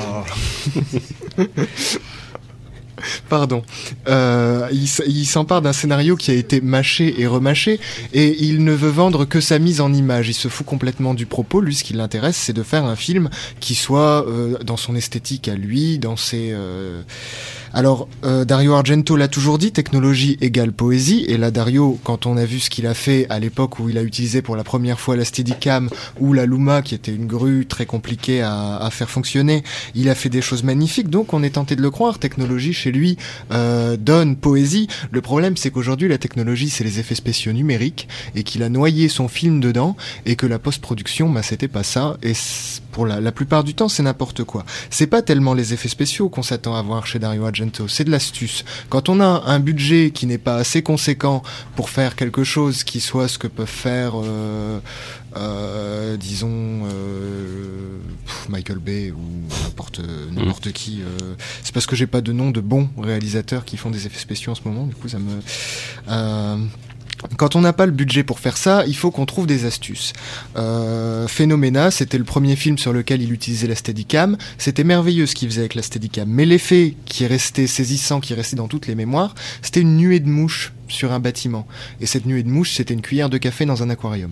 [3.29, 3.63] Pardon.
[4.09, 7.79] Euh, il s'empare d'un scénario qui a été mâché et remâché
[8.13, 10.29] et il ne veut vendre que sa mise en image.
[10.29, 11.61] Il se fout complètement du propos.
[11.61, 13.29] Lui, ce qui l'intéresse, c'est de faire un film
[13.61, 16.51] qui soit euh, dans son esthétique à lui, dans ses...
[16.53, 17.03] euh,
[17.77, 21.27] Alors, euh, Dario Argento l'a toujours dit, technologie égale poésie.
[21.29, 23.99] Et là, Dario, quand on a vu ce qu'il a fait à l'époque où il
[23.99, 27.67] a utilisé pour la première fois la Steadicam ou la Luma, qui était une grue
[27.67, 29.63] très compliquée à, faire fonctionner,
[29.95, 31.11] il a fait des choses magnifiques.
[31.11, 32.19] Donc, on est tenté de le croire.
[32.19, 33.19] Technologie, chez lui,
[33.53, 34.89] euh, donne poésie.
[35.11, 39.11] Le problème, c'est qu'aujourd'hui, la technologie, c'est les effets spéciaux numériques et qu'il a noyé
[39.11, 42.17] son film dedans et que la post-production, bah, c'était pas ça.
[42.97, 44.65] Pour la, la plupart du temps, c'est n'importe quoi.
[44.89, 48.11] C'est pas tellement les effets spéciaux qu'on s'attend à voir chez Dario Argento, c'est de
[48.11, 48.65] l'astuce.
[48.89, 51.43] Quand on a un budget qui n'est pas assez conséquent
[51.75, 54.81] pour faire quelque chose qui soit ce que peuvent faire, euh,
[55.37, 59.21] euh, disons, euh, pff, Michael Bay ou
[59.65, 60.01] n'importe
[60.33, 61.03] n'importe qui.
[61.63, 64.53] c'est parce que j'ai pas de nom de bons réalisateurs qui font des effets spéciaux
[64.53, 64.87] en ce moment.
[64.87, 66.67] Du coup, ça me.
[67.37, 70.13] Quand on n'a pas le budget pour faire ça, il faut qu'on trouve des astuces.
[70.57, 74.37] Euh, Phénoména, c'était le premier film sur lequel il utilisait la Steadicam.
[74.59, 76.29] C'était merveilleux ce qu'il faisait avec la Steadicam.
[76.29, 79.97] Mais l'effet qui est resté saisissant, qui est resté dans toutes les mémoires, c'était une
[79.97, 81.67] nuée de mouches sur un bâtiment.
[82.01, 84.31] Et cette nuée de mouches, c'était une cuillère de café dans un aquarium.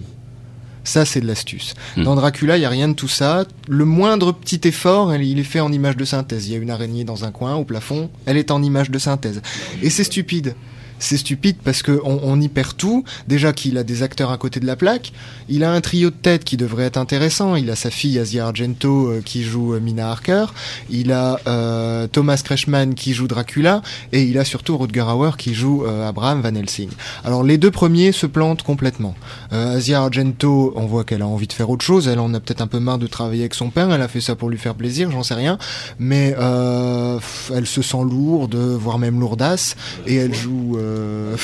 [0.84, 1.74] Ça, c'est de l'astuce.
[1.96, 2.04] Hmm.
[2.04, 3.46] Dans Dracula, il y a rien de tout ça.
[3.68, 6.46] Le moindre petit effort, il est fait en image de synthèse.
[6.46, 8.98] Il y a une araignée dans un coin, au plafond, elle est en image de
[8.98, 9.40] synthèse.
[9.82, 10.54] Et c'est stupide.
[10.98, 13.04] C'est stupide parce que on, y perd tout.
[13.28, 15.12] Déjà qu'il a des acteurs à côté de la plaque.
[15.48, 17.56] Il a un trio de tête qui devrait être intéressant.
[17.56, 20.46] Il a sa fille Asia Argento euh, qui joue euh, Mina Harker.
[20.90, 23.82] Il a euh, Thomas Kretschmann qui joue Dracula.
[24.12, 26.90] Et il a surtout Rutger Hauer qui joue Abraham Van Helsing.
[27.24, 29.14] Alors les deux premiers se plantent complètement.
[29.50, 32.08] Asia Argento, on voit qu'elle a envie de faire autre chose.
[32.08, 33.90] Elle en a peut-être un peu marre de travailler avec son père.
[33.90, 35.58] Elle a fait ça pour lui faire plaisir, j'en sais rien.
[35.98, 39.76] Mais elle se sent lourde, voire même lourdasse.
[40.06, 40.78] Et elle joue...
[40.84, 41.36] euh,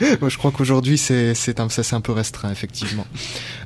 [0.20, 3.06] moi, je crois qu'aujourd'hui, c'est c'est un, peu restreint, effectivement.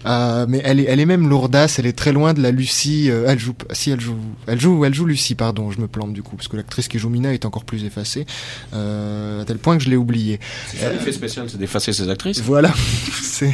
[0.07, 1.79] Euh, mais elle est, elle est même lourdasse.
[1.79, 3.11] Elle est très loin de la Lucie.
[3.11, 5.35] euh, elle joue, si elle joue, elle joue, elle joue Lucie.
[5.35, 7.85] Pardon, je me plante du coup, parce que l'actrice qui joue Mina est encore plus
[7.85, 8.27] effacée,
[8.75, 10.41] euh, à tel point que je l'ai oubliée.
[10.71, 12.41] C'est ça l'effet spécial, c'est d'effacer ses actrices.
[12.43, 12.73] Voilà,
[13.23, 13.53] c'est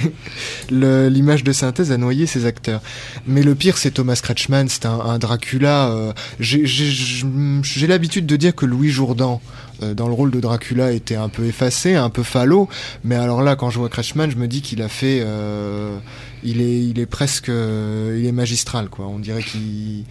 [0.70, 2.80] l'image de synthèse a noyé ses acteurs.
[3.26, 5.88] Mais le pire, c'est Thomas Kretschmann, c'est un, un Dracula.
[5.90, 9.33] euh, j'ai l'habitude de dire que Louis Jourdan,
[9.82, 12.68] euh, dans le rôle de Dracula, était un peu effacé, un peu falot.
[13.04, 15.98] Mais alors là, quand je vois Kretschmann, je me dis qu'il a fait, euh,
[16.42, 19.06] il est, il est presque, euh, il est magistral, quoi.
[19.06, 20.04] On dirait qu'il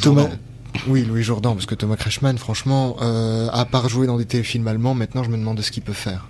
[0.00, 0.30] Thomas- Jourdan.
[0.88, 4.68] Oui, Louis Jourdan, parce que Thomas Kretschmann, franchement, euh, à part jouer dans des téléfilms
[4.68, 6.28] allemands, maintenant je me demande ce qu'il peut faire.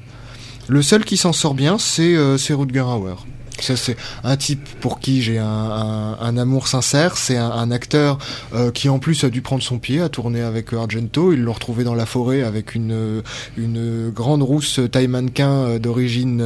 [0.69, 3.15] Le seul qui s'en sort bien, c'est c'est Rutger Hauer.
[3.61, 7.17] Ça, c'est un type pour qui j'ai un, amour sincère.
[7.17, 8.19] C'est un, acteur
[8.55, 11.33] euh, qui, en plus, a dû prendre son pied à tourner avec euh, Argento.
[11.33, 13.23] Ils l'ont retrouvé dans la forêt avec une,
[13.59, 16.45] euh, grande rousse taille mannequin d'origine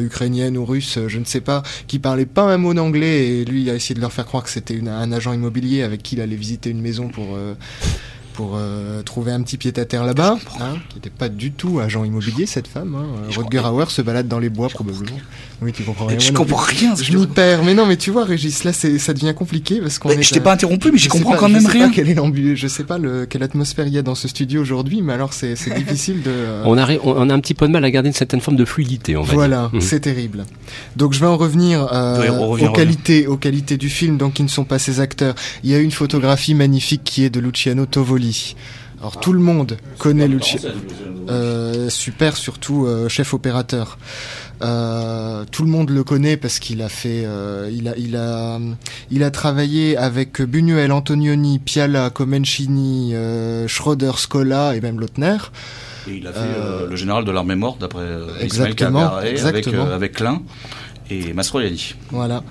[0.00, 3.28] ukrainienne ou russe, je ne sais pas, qui parlait pas un mot d'anglais.
[3.28, 6.16] Et lui, a essayé de leur faire croire que c'était un agent immobilier avec qui
[6.16, 7.36] il allait visiter une maison pour...
[8.34, 11.80] pour euh, trouver un petit pied à terre là-bas, hein, qui n'était pas du tout
[11.80, 12.94] agent immobilier cette femme.
[12.94, 13.06] Hein.
[13.28, 15.16] Je Rutger Hauer se balade dans les bois probablement.
[15.62, 16.18] Oui, tu comprends rien.
[16.18, 16.94] Je comprends rien.
[16.96, 20.08] Je m'y perds, mais non, mais tu vois, Régis, là, ça devient compliqué parce qu'on
[20.08, 20.22] Mais est.
[20.22, 21.88] je t'ai pas interrompu, mais j'y je sais comprends pas- quand je même sais rien.
[21.88, 24.62] Pas quel est je sais pas le, quelle atmosphère il y a dans ce studio
[24.62, 26.30] aujourd'hui, mais alors c'est, difficile de.
[26.30, 28.40] euh, On a, ré- on a un petit peu de mal à garder une certaine
[28.40, 29.70] forme de fluidité, on va Voilà.
[29.72, 29.80] Mhm.
[29.82, 30.44] c'est terrible.
[30.96, 34.42] Donc je vais en revenir euh, revient, aux qualités, aux qualités du film, donc qui
[34.42, 35.34] ne sont pas ses acteurs.
[35.62, 38.19] Il y a une photographie magnifique qui est de Luciano Tovoli.
[39.00, 40.68] Alors tout le monde connaît Luciano.
[41.30, 43.98] Euh, super, surtout euh, chef opérateur.
[44.62, 48.58] Euh, tout le monde le connaît parce qu'il a fait, euh, il a, il a,
[49.10, 53.14] il a travaillé avec Buñuel, Antonioni, Piala, Comencini,
[53.68, 55.38] Schroeder, Scola et même Lautner.
[56.08, 58.06] Et il a fait le général de l'armée morte d'après
[58.42, 60.42] Ismaël Cabaret avec, avec Klein
[61.10, 61.94] et Mastroianni.
[62.10, 62.42] Voilà.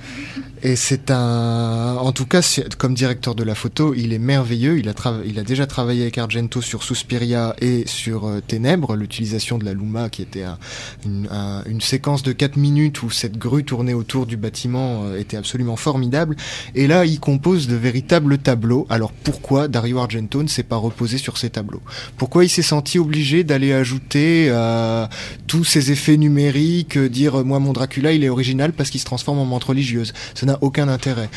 [0.61, 2.41] Et c'est un, en tout cas,
[2.77, 4.77] comme directeur de la photo, il est merveilleux.
[4.77, 8.97] Il a, trava- il a déjà travaillé avec Argento sur Suspiria et sur euh, Ténèbres,
[8.97, 10.57] l'utilisation de la Luma, qui était un-
[11.05, 15.17] une, un- une séquence de 4 minutes où cette grue tournée autour du bâtiment euh,
[15.17, 16.35] était absolument formidable.
[16.75, 18.85] Et là, il compose de véritables tableaux.
[18.89, 21.81] Alors pourquoi Dario Argento ne s'est pas reposé sur ces tableaux?
[22.17, 25.07] Pourquoi il s'est senti obligé d'aller ajouter euh,
[25.47, 29.05] tous ces effets numériques, euh, dire moi mon Dracula il est original parce qu'il se
[29.05, 30.11] transforme en menthe religieuse.
[30.61, 31.29] Aucun intérêt.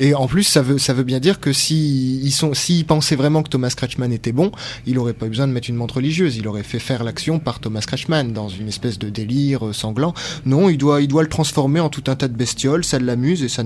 [0.00, 3.72] Et en plus, ça veut, bien dire que si ils s'ils pensaient vraiment que Thomas
[3.76, 4.50] Kretschmann était bon,
[4.86, 6.36] il aurait pas eu besoin de mettre une montre religieuse.
[6.36, 10.12] Il aurait fait faire l'action par Thomas Kretschmann dans une espèce de délire euh, sanglant.
[10.46, 12.84] Non, il doit, le transformer en tout un tas de bestioles.
[12.84, 13.62] Ça l'amuse et ça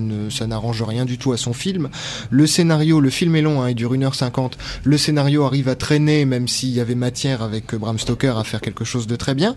[0.47, 1.89] n'arrange rien du tout à son film.
[2.31, 4.53] Le scénario, le film est long, hein, il dure 1h50.
[4.85, 8.45] Le scénario arrive à traîner, même s'il y avait matière avec euh, Bram Stoker à
[8.45, 9.57] faire quelque chose de très bien.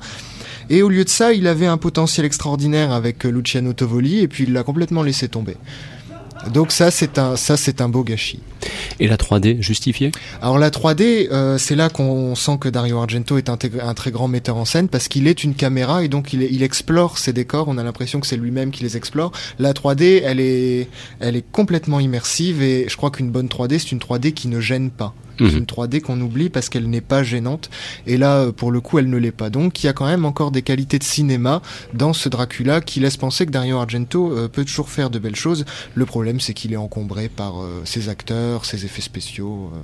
[0.72, 4.30] Et au lieu de ça, il avait un potentiel extraordinaire avec euh, Luciano Tovoli et
[4.30, 5.57] puis il l'a complètement laissé tomber.
[6.53, 8.39] Donc ça c'est un ça c'est un beau gâchis.
[9.01, 10.11] Et la 3D justifiée?
[10.41, 14.30] Alors la 3D, euh, c'est là qu'on sent que Dario Argento est un très grand
[14.30, 17.67] metteur en scène parce qu'il est une caméra et donc il, il explore ses décors.
[17.67, 19.34] On a l'impression que c'est lui-même qui les explore.
[19.59, 20.88] La 3D, elle est,
[21.19, 24.61] elle est complètement immersive et je crois qu'une bonne 3D, c'est une 3D qui ne
[24.61, 25.13] gêne pas.
[25.47, 25.57] C'est Mhm.
[25.59, 27.69] une 3D qu'on oublie parce qu'elle n'est pas gênante.
[28.05, 29.49] Et là, euh, pour le coup, elle ne l'est pas.
[29.49, 31.61] Donc, il y a quand même encore des qualités de cinéma
[31.93, 35.35] dans ce Dracula qui laisse penser que Dario Argento euh, peut toujours faire de belles
[35.35, 35.65] choses.
[35.95, 39.71] Le problème, c'est qu'il est encombré par euh, ses acteurs, ses effets spéciaux.
[39.73, 39.77] euh,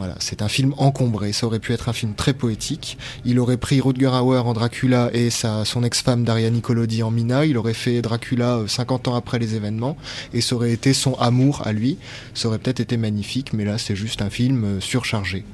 [0.00, 1.34] Voilà, c'est un film encombré.
[1.34, 2.96] Ça aurait pu être un film très poétique.
[3.26, 7.44] Il aurait pris Rutger Hauer en Dracula et sa, son ex-femme Daria Nicolodi en Mina.
[7.44, 9.98] Il aurait fait Dracula 50 ans après les événements
[10.32, 11.98] et ça aurait été son amour à lui.
[12.32, 15.44] Ça aurait peut-être été magnifique, mais là c'est juste un film surchargé.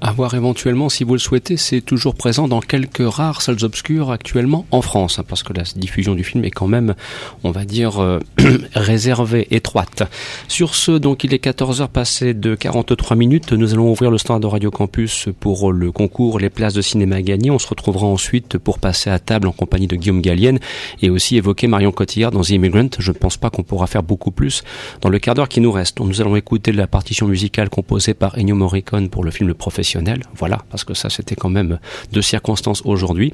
[0.00, 4.10] À voir éventuellement, si vous le souhaitez, c'est toujours présent dans quelques rares salles obscures
[4.12, 6.94] actuellement en France, hein, parce que la diffusion du film est quand même,
[7.42, 8.20] on va dire, euh,
[8.74, 10.04] réservée, étroite.
[10.46, 14.42] Sur ce, donc il est 14h passé de 43 minutes, nous allons ouvrir le stand
[14.42, 17.50] de Radio Campus pour le concours Les places de cinéma gagnées.
[17.50, 20.58] On se retrouvera ensuite pour passer à table en compagnie de Guillaume Gallienne
[21.02, 22.88] et aussi évoquer Marion Cotillard dans The Immigrant.
[22.98, 24.64] Je ne pense pas qu'on pourra faire beaucoup plus
[25.00, 26.00] dans le quart d'heure qui nous reste.
[26.00, 30.22] Nous allons écouter la partition musicale composée par Ennio Morricone pour le film Le Professionnel.
[30.34, 31.78] Voilà, parce que ça c'était quand même
[32.12, 33.32] de circonstances aujourd'hui.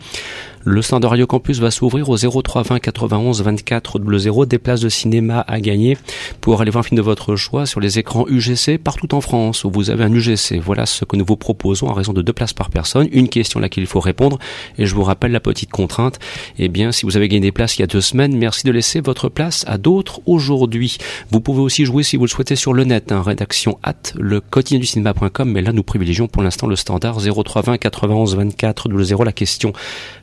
[0.67, 4.89] Le stand de Radio Campus va s'ouvrir au 0320 91 24 00 des places de
[4.89, 5.99] cinéma à gagner
[6.41, 9.65] pour aller voir un film de votre choix sur les écrans UGC partout en France
[9.65, 10.24] où vous avez un UGC.
[10.63, 13.09] Voilà ce que nous vous proposons à raison de deux places par personne.
[13.13, 14.39] Une question à laquelle il faut répondre
[14.79, 16.19] et je vous rappelle la petite contrainte.
[16.59, 18.73] Eh bien, si vous avez gagné des places il y a deux semaines, merci de
[18.73, 20.99] laisser votre place à d'autres aujourd'hui.
[21.31, 24.41] Vous pouvez aussi jouer si vous le souhaitez sur le net, hein, rédaction at le
[24.41, 29.25] quotidien du cinéma.com, mais là nous privilégions pour l'instant le standard 0320 91 24 00.
[29.25, 29.73] La question,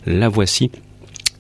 [0.06, 0.72] la voici.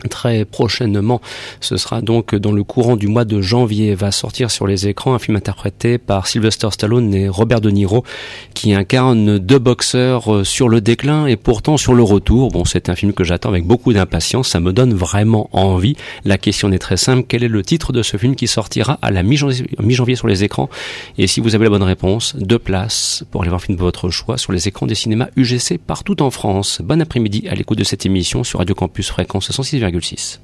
[0.09, 1.21] Très prochainement,
[1.59, 5.13] ce sera donc dans le courant du mois de janvier, va sortir sur les écrans
[5.13, 8.03] un film interprété par Sylvester Stallone et Robert De Niro,
[8.53, 12.49] qui incarne deux boxeurs euh, sur le déclin et pourtant sur le retour.
[12.51, 15.95] Bon, c'est un film que j'attends avec beaucoup d'impatience, ça me donne vraiment envie.
[16.25, 19.11] La question est très simple, quel est le titre de ce film qui sortira à
[19.11, 20.69] la mi-janvier sur les écrans?
[21.17, 23.83] Et si vous avez la bonne réponse, deux places pour aller voir un film de
[23.83, 26.81] votre choix sur les écrans des cinémas UGC partout en France.
[26.83, 30.39] Bon après-midi à l'écoute de cette émission sur Radio Campus Fréquence 106, 6.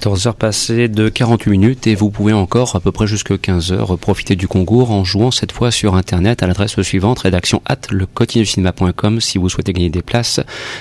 [0.00, 3.70] 14 heures passées de 48 minutes et vous pouvez encore à peu près jusque 15
[3.70, 7.80] heures profiter du concours en jouant cette fois sur internet à l'adresse suivante rédaction at
[7.90, 8.06] le
[9.20, 10.40] si vous souhaitez gagner des places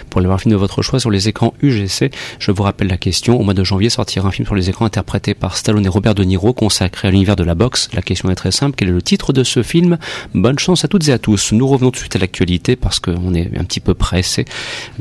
[0.10, 2.12] pour aller voir un film de votre choix sur les écrans UGC.
[2.40, 3.38] Je vous rappelle la question.
[3.38, 6.16] Au mois de janvier sortira un film sur les écrans interprété par Stallone et Robert
[6.16, 7.90] De Niro consacré à l'univers de la boxe.
[7.94, 8.76] La question est très simple.
[8.78, 9.98] Quel est le titre de ce film?
[10.34, 11.52] Bonne chance à toutes et à tous.
[11.52, 14.46] Nous revenons tout de suite à l'actualité parce qu'on est un petit peu pressé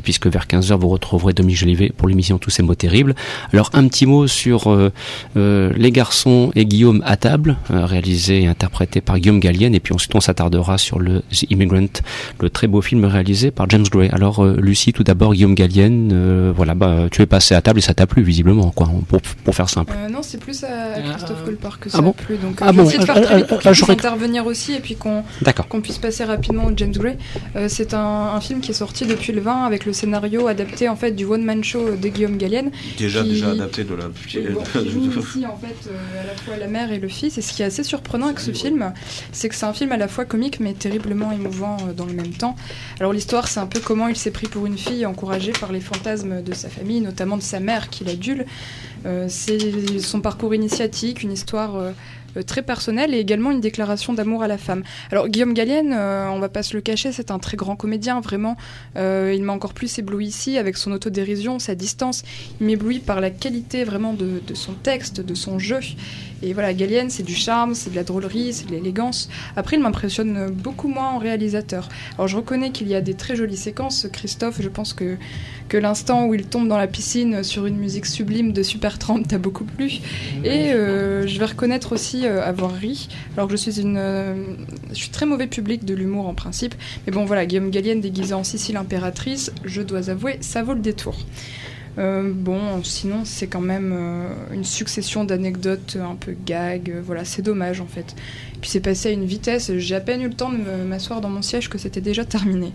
[0.03, 3.15] puisque vers 15 heures vous retrouverez Dominique Jolivet pour l'émission Tous ces mots terribles.
[3.53, 4.91] Alors un petit mot sur euh,
[5.37, 9.79] euh, Les garçons et Guillaume à table, euh, réalisé et interprété par Guillaume Gallienne, et
[9.79, 11.93] puis ensuite on s'attardera sur le The Immigrant,
[12.41, 14.09] le très beau film réalisé par James Gray.
[14.09, 17.93] Alors Lucie, tout d'abord Guillaume Gallienne, voilà, bah tu es passé à table et ça
[17.93, 19.93] t'a plu visiblement, quoi, pour, pour faire simple.
[20.11, 22.83] non, c'est plus à Christophe Colpart que ah ça bon plu, donc ah je bon,
[22.83, 25.23] essayer de faire très vite pour ah, intervenir aussi et puis qu'on
[25.69, 27.17] qu'on puisse passer rapidement au James Gray.
[27.67, 30.95] c'est un, un, film qui est sorti depuis le 20 avec le scénario adapté en
[30.95, 32.71] fait du one man show de Guillaume Gallienne.
[32.97, 33.29] Déjà qui...
[33.29, 36.67] déjà adapté de la Bon, qui joue ici en fait euh, à la fois la
[36.67, 37.37] mère et le fils.
[37.37, 38.93] Et ce qui est assez surprenant avec ce film,
[39.31, 42.13] c'est que c'est un film à la fois comique mais terriblement émouvant euh, dans le
[42.13, 42.55] même temps.
[42.99, 45.81] Alors l'histoire, c'est un peu comment il s'est pris pour une fille encouragée par les
[45.81, 48.45] fantasmes de sa famille, notamment de sa mère qui l'adule.
[49.05, 51.91] Euh, c'est son parcours initiatique, une histoire euh,
[52.45, 54.83] très personnel et également une déclaration d'amour à la femme.
[55.11, 58.19] Alors Guillaume Gallienne, euh, on va pas se le cacher, c'est un très grand comédien,
[58.21, 58.57] vraiment.
[58.97, 62.23] Euh, il m'a encore plus ébloui ici avec son autodérision, sa distance.
[62.59, 65.79] Il m'éblouit par la qualité vraiment de, de, son texte, de son jeu.
[66.41, 69.29] Et voilà, Gallienne, c'est du charme, c'est de la drôlerie, c'est de l'élégance.
[69.55, 71.89] Après, il m'impressionne beaucoup moins en réalisateur.
[72.15, 74.07] Alors je reconnais qu'il y a des très jolies séquences.
[74.11, 75.17] Christophe, je pense que,
[75.67, 79.27] que l'instant où il tombe dans la piscine sur une musique sublime de Super 30
[79.27, 79.99] t'a beaucoup plu.
[80.43, 84.33] Et je vais reconnaître aussi euh, avoir ri, alors que je suis une, euh,
[84.89, 86.75] je suis très mauvais public de l'humour en principe.
[87.05, 90.81] Mais bon, voilà, Guillaume Gallienne déguisé en Sicile impératrice, je dois avouer, ça vaut le
[90.81, 91.15] détour.
[91.99, 93.95] Euh, bon, sinon, c'est quand même
[94.51, 96.93] une succession d'anecdotes un peu gag.
[97.05, 98.15] voilà, c'est dommage en fait.
[98.61, 101.29] Puis c'est passé à une vitesse, j'ai à peine eu le temps de m'asseoir dans
[101.29, 102.73] mon siège que c'était déjà terminé.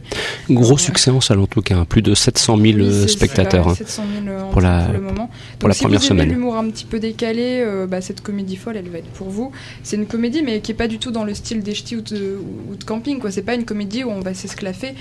[0.49, 4.51] Gros succès en salle en tout cas, plus de 700 000 spectateurs hein, 700 000
[4.51, 5.31] pour, la, le moment.
[5.59, 6.29] pour la si première vous semaine.
[6.31, 9.53] l'humour un petit peu décalé, euh, bah, cette comédie folle, elle va être pour vous.
[9.83, 12.01] C'est une comédie mais qui est pas du tout dans le style des ch'tis ou
[12.01, 12.39] de,
[12.71, 13.19] ou de camping.
[13.19, 13.31] quoi.
[13.31, 14.95] C'est pas une comédie où on va s'esclaffer.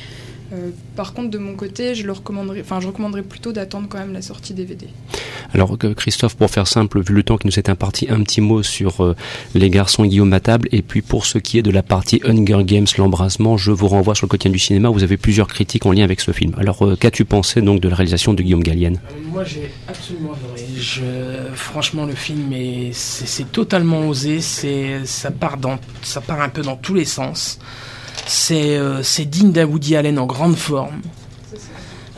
[0.54, 3.98] Euh, par contre, de mon côté, je le recommanderais, enfin, je recommanderais plutôt d'attendre quand
[3.98, 4.88] même la sortie DVD.
[5.54, 8.64] Alors, Christophe, pour faire simple, vu le temps qui nous est imparti, un petit mot
[8.64, 9.16] sur euh,
[9.56, 12.64] les garçons Guillaume à table, et puis pour ce qui est de la partie Hunger
[12.64, 14.90] Games, l'embrasement, je vous renvoie sur le quotidien du cinéma.
[14.90, 16.54] Vous avez plusieurs critiques en lien avec ce film.
[16.58, 19.00] Alors, euh, qu'as-tu pensé donc de la réalisation de Guillaume Gallienne?
[19.32, 20.68] Moi, j'ai absolument adoré.
[20.78, 21.02] Je...
[21.56, 22.54] Franchement, le film
[22.92, 24.42] c'est totalement osé.
[24.42, 27.60] C'est ça part dans, ça part un peu dans tous les sens.
[28.52, 31.02] Euh, c'est digne d'un Woody Allen en grande forme.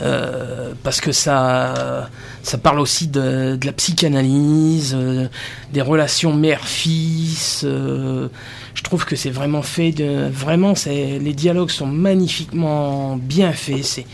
[0.02, 2.10] Euh, parce que ça,
[2.44, 5.28] ça parle aussi de, la psychanalyse, euh,
[5.72, 7.62] des relations mère-fils.
[7.64, 14.06] Je trouve que c'est vraiment fait de, vraiment, les dialogues sont magnifiquement bien faits.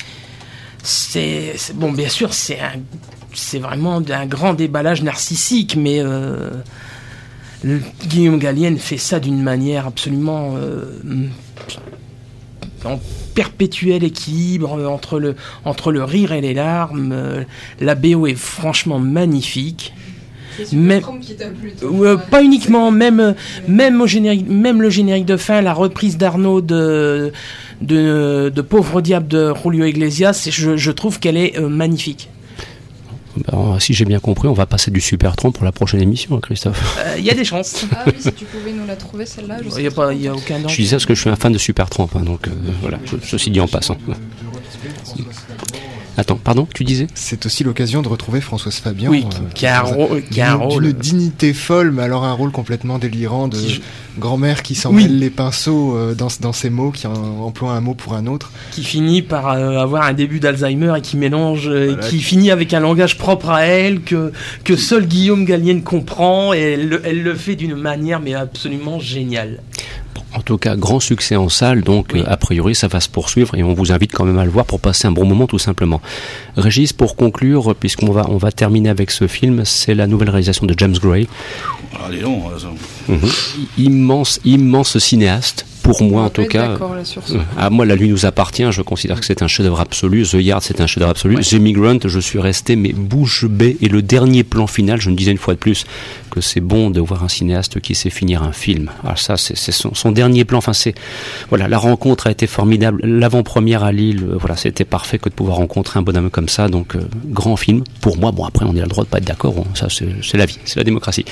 [0.83, 2.59] C'est, bon, bien sûr, c'est
[3.33, 6.03] c'est vraiment un grand déballage narcissique, mais
[8.05, 10.55] Guillaume Gallienne fait ça d'une manière absolument
[12.85, 12.99] en
[13.35, 15.35] perpétuel équilibre entre le,
[15.65, 17.11] entre le rire et les larmes.
[17.13, 17.43] Euh,
[17.79, 19.93] la BO est franchement magnifique.
[20.73, 23.35] Euh, pas uniquement, même,
[23.67, 27.31] même, au générique, même le générique de fin, la reprise d'Arnaud de,
[27.81, 32.29] de, de, Pauvre Diable de Julio Iglesias, je, je trouve qu'elle est euh, magnifique.
[33.37, 36.35] Ben, si j'ai bien compris, on va passer du Super 30 pour la prochaine émission,
[36.35, 36.99] hein, Christophe.
[37.17, 37.85] Il y a des chances.
[37.95, 39.59] Ah oui, si tu pouvais nous la trouver, celle-là.
[39.61, 41.89] Il n'y a, a, aucun Je disais parce que je suis un fan de Super
[41.89, 42.51] 30, hein, donc euh,
[42.81, 43.97] voilà, ceci dit en passant.
[46.17, 49.09] Attends, pardon, tu disais C'est aussi l'occasion de retrouver Françoise Fabien.
[49.09, 50.83] Oui, qui a un rôle.
[50.83, 53.57] D'une dignité folle, mais alors un rôle complètement délirant de
[54.19, 58.13] grand-mère qui s'en les pinceaux euh, dans, dans ses mots, qui emploie un mot pour
[58.13, 58.51] un autre.
[58.71, 62.73] Qui finit par euh, avoir un début d'Alzheimer et qui mélange, euh, qui finit avec
[62.73, 64.31] un langage propre à elle, que,
[64.63, 69.59] que seul Guillaume Gallienne comprend, et elle, elle le fait d'une manière mais absolument géniale.
[70.33, 73.63] En tout cas, grand succès en salle, donc a priori ça va se poursuivre et
[73.63, 76.01] on vous invite quand même à le voir pour passer un bon moment tout simplement.
[76.55, 80.65] Régis, pour conclure, puisqu'on va, on va terminer avec ce film, c'est la nouvelle réalisation
[80.65, 81.27] de James Gray.
[82.05, 82.43] Allez, non,
[83.07, 83.15] mmh.
[83.77, 86.77] Immense, immense cinéaste pour moi en tout cas.
[86.77, 87.35] là sur ça?
[87.35, 88.65] euh, À moi, la nuit nous appartient.
[88.71, 90.23] Je considère que c'est un chef-d'œuvre absolu.
[90.23, 91.37] The Yard, c'est un chef-d'œuvre absolu.
[91.43, 93.77] The Migrant, je suis resté mais bouche bée.
[93.81, 95.85] Et le dernier plan final, je me disais une fois de plus
[96.29, 98.89] que c'est bon de voir un cinéaste qui sait finir un film.
[99.03, 100.59] Alors ça, c'est son, son dernier plan.
[100.59, 100.95] Enfin, c'est
[101.49, 103.01] voilà, la rencontre a été formidable.
[103.03, 106.67] L'avant-première à Lille, euh, voilà, c'était parfait que de pouvoir rencontrer un bonhomme comme ça.
[106.69, 107.83] Donc, euh, grand film.
[108.01, 109.53] Pour moi, bon après, on a le droit de pas être d'accord.
[109.57, 109.63] hein.
[109.73, 111.25] Ça, c'est la vie, c'est la démocratie.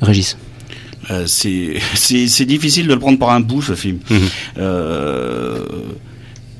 [0.00, 0.36] Régis.
[1.10, 3.98] Euh, c'est c'est c'est difficile de le prendre par un bout ce film.
[4.10, 4.20] Mhm.
[4.58, 5.64] Euh,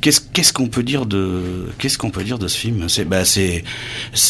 [0.02, 2.88] Qu'est-ce qu'est-ce qu'on peut dire de qu'est-ce qu'on peut dire de ce film?
[2.88, 3.64] C'est bah c'est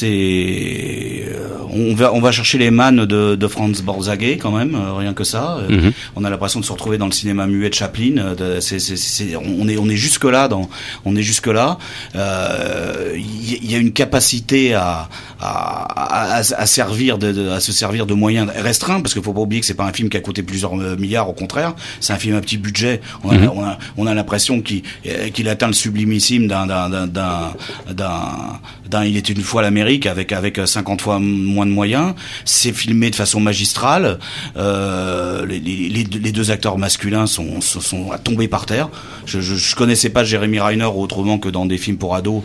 [0.06, 4.74] c'est euh, on va on va chercher les mannes de, de Franz Borzage quand même
[4.74, 5.58] euh, rien que ça.
[5.58, 5.92] Euh, Mhm.
[6.14, 8.16] On a l'impression de se retrouver dans le cinéma muet de Chaplin.
[8.16, 10.70] euh, de- c'est- c'est- c'est- on est on est jusque là dans
[11.04, 11.76] on est jusque là.
[12.14, 15.08] Euh, Il y, il y a une capacité à
[15.40, 19.32] à, à, à servir de, de- à se servir de moyens restreints parce qu'il faut
[19.32, 21.28] pas oublier que c'est pas un film qui a coûté plusieurs euh, milliards.
[21.28, 23.00] Au contraire, c'est un film à petit budget.
[23.24, 23.50] On a Mhm.
[23.54, 27.52] on a, on a l'impression qu'il euh, qu'il atteint le sublimissime d'un d'un
[29.04, 32.14] il était une fois l'Amérique avec avec 50 fois moins de moyens.
[32.44, 34.18] C'est filmé de façon magistrale.
[34.56, 38.88] Euh, les, les, les deux- acteurs masculins sont, sont, sont à tomber par terre.
[39.26, 42.42] Je, je, je connaissais pas Jeremy Reiner autrement que dans des films pour ados.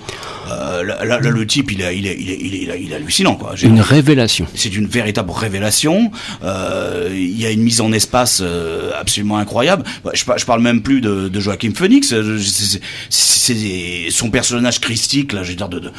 [0.50, 2.96] Euh, là, là, le type, il est, il est, il est, il est, il est,
[2.96, 3.54] hallucinant, quoi.
[3.62, 4.46] Une révélation.
[4.56, 6.12] c'est une véritable révélation.
[6.44, 9.84] Euh, Il y a une mise en espace euh, absolument incroyable.
[10.14, 12.12] Je, je parle même plus de, de Joachim Phoenix.
[12.14, 12.38] Euh,
[13.10, 15.44] c'est- son personnage christique là.
[15.44, 15.92] Je veux dire, de, de-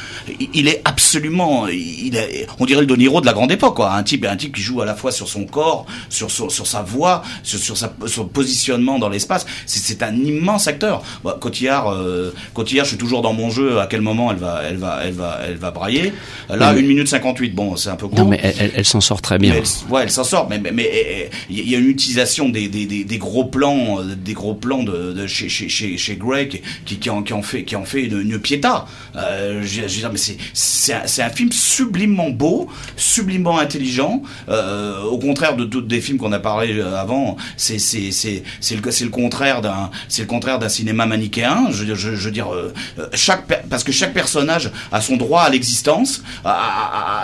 [0.53, 1.67] il est absolument.
[1.67, 3.93] Il est, on dirait le De Niro de la grande époque, quoi.
[3.93, 6.65] Un type, un type qui joue à la fois sur son corps, sur sur, sur
[6.67, 9.45] sa voix, sur, sur sa, son positionnement dans l'espace.
[9.65, 11.03] C'est- C'est un immense acteur.
[11.23, 13.79] Bah, Cotillard, euh, Cotillard, je suis toujours dans mon jeu.
[13.79, 16.13] À quel moment elle va, elle va, elle va, elle va brailler.
[16.49, 16.83] Là, Oui.
[16.83, 17.55] 1 minute 58.
[17.55, 18.17] Bon, c'est un peu court.
[18.19, 19.53] Non, mais elle, elle- elle s'en sort très bien.
[19.53, 22.67] Mais elle, ouais, elle s'en sort, mais mais- mais il y a une utilisation des,
[22.67, 26.15] des, des, des gros plans, euh, des gros plans de, de chez, chez, chez, chez
[26.15, 26.49] Grey
[26.85, 28.85] qui, qui, en, qui en fait qui en fait une, une piéta.
[29.15, 32.67] Euh, je, je veux dire, mais c'est c'est un, un film sublimement beau,
[32.97, 34.21] sublimement intelligent.
[34.49, 38.43] Euh, au contraire de tous des films qu'on a parlé euh, avant, c'est c'est c'est
[38.59, 41.67] c'est le c'est le contraire d'un c'est le contraire d'un cinéma manichéen.
[41.71, 45.41] Je, je, je veux dire euh, euh, chaque parce que chaque personnage a son droit
[45.43, 46.23] à l'existence,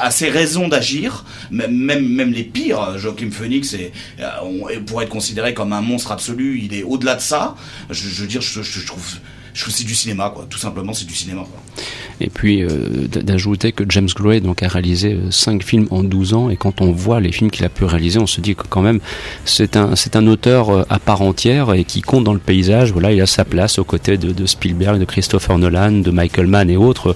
[0.03, 1.25] a ses raisons d'agir.
[1.51, 5.73] Même même même les pires, euh, Joachim Phoenix est euh, on- pourrait être considéré comme
[5.73, 6.59] un monstre absolu.
[6.63, 7.55] Il est au-delà de ça.
[7.89, 9.17] Je, veux dire, je trouve
[9.53, 10.45] je trouve c'est du cinéma quoi.
[10.49, 11.41] Tout simplement, c'est du cinéma.
[11.41, 11.83] Quoi.
[12.21, 16.33] Et puis euh, d'ajouter que James Gray donc a réalisé euh, cinq films en 12
[16.33, 18.63] ans et quand on voit les films qu'il a pu réaliser, on se dit que
[18.69, 18.99] quand même
[19.45, 22.91] c'est un c'est un auteur euh, à part entière et qui compte dans le paysage.
[22.91, 26.47] Voilà, il a sa place aux côtés de, de Spielberg, de Christopher Nolan, de Michael
[26.47, 27.15] Mann et autres.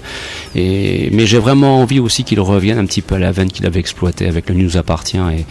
[0.54, 3.66] Et mais j'ai vraiment envie aussi qu'il revienne un petit peu à la veine qu'il
[3.66, 5.44] avait exploité avec Le nous appartient et,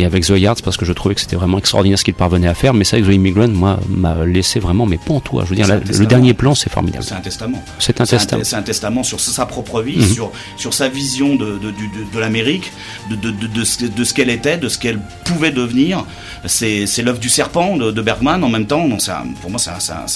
[0.00, 2.48] et avec The Yards parce que je trouvais que c'était vraiment extraordinaire ce qu'il parvenait
[2.48, 2.74] à faire.
[2.74, 5.44] Mais ça, avec The Immigrant, moi, m'a laissé vraiment mes pantois.
[5.44, 6.08] Je veux dire, la- le testament.
[6.32, 7.04] Dernier plan, c'est formidable.
[7.04, 7.62] C'est un testament.
[7.78, 8.42] C'est un testament.
[8.42, 10.14] te- c'est un testament sur sa propre vie, Mhm.
[10.14, 12.72] sur, sur sa vision de, de, de, de l'Amérique,
[13.10, 16.04] de, de, ce, qu'elle était, de ce qu'elle pouvait devenir.
[16.46, 18.86] C'est l'œuvre du serpent de, Bergman en même temps.
[18.88, 20.06] Donc un- pour moi, c'est un- c'est un-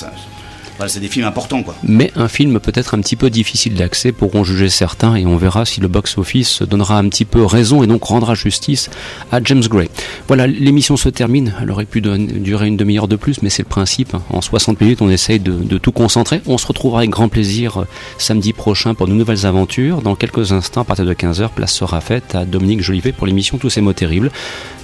[0.77, 1.63] voilà, c'est des films importants.
[1.63, 1.75] quoi.
[1.83, 5.65] mais un film peut-être un petit peu difficile d'accès pourront juger certains et on verra
[5.65, 8.91] si le box-office donnera un petit peu raison et donc rendra justice
[9.33, 9.89] à James Gray.
[10.27, 11.55] Voilà, l'émission se termine.
[11.61, 14.17] Elle aurait pu durer une demi-heure de plus, mais c'est le principe.
[14.31, 16.41] En 60 minutes, on essaye de, tout concentrer.
[16.47, 17.87] On se retrouvera avec grand plaisir euh,
[18.19, 20.03] samedi prochain pour de nouvelles aventures.
[20.03, 23.59] Dans quelques instants, à partir de 15h, place sera faite à Dominique Jolivet pour l'émission
[23.59, 24.31] Tous ces mots terribles.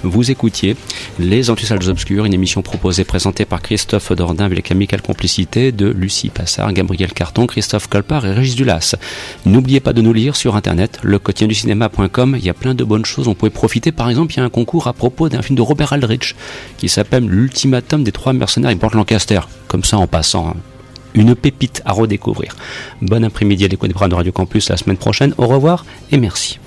[0.03, 0.75] Vous écoutiez
[1.19, 6.29] Les Antisalles Obscures, une émission proposée, présentée par Christophe Dordain avec l'amicale complicité de Lucie
[6.29, 8.95] Passard, Gabriel Carton, Christophe Colpart et Régis Dulas.
[9.45, 12.35] N'oubliez pas de nous lire sur internet, le du cinéma.com.
[12.37, 13.27] Il y a plein de bonnes choses.
[13.27, 13.91] On pouvait profiter.
[13.91, 16.35] Par exemple, il y a un concours à propos d'un film de Robert Aldrich
[16.77, 19.41] qui s'appelle L'ultimatum des trois mercenaires et Burt Lancaster.
[19.67, 20.49] Comme ça en passant.
[20.49, 20.55] hein.
[21.13, 22.55] Une pépite à redécouvrir.
[23.01, 25.33] Bon après-midi à l'écoute des programmes de Radio Campus la semaine prochaine.
[25.37, 26.60] Au revoir et merci.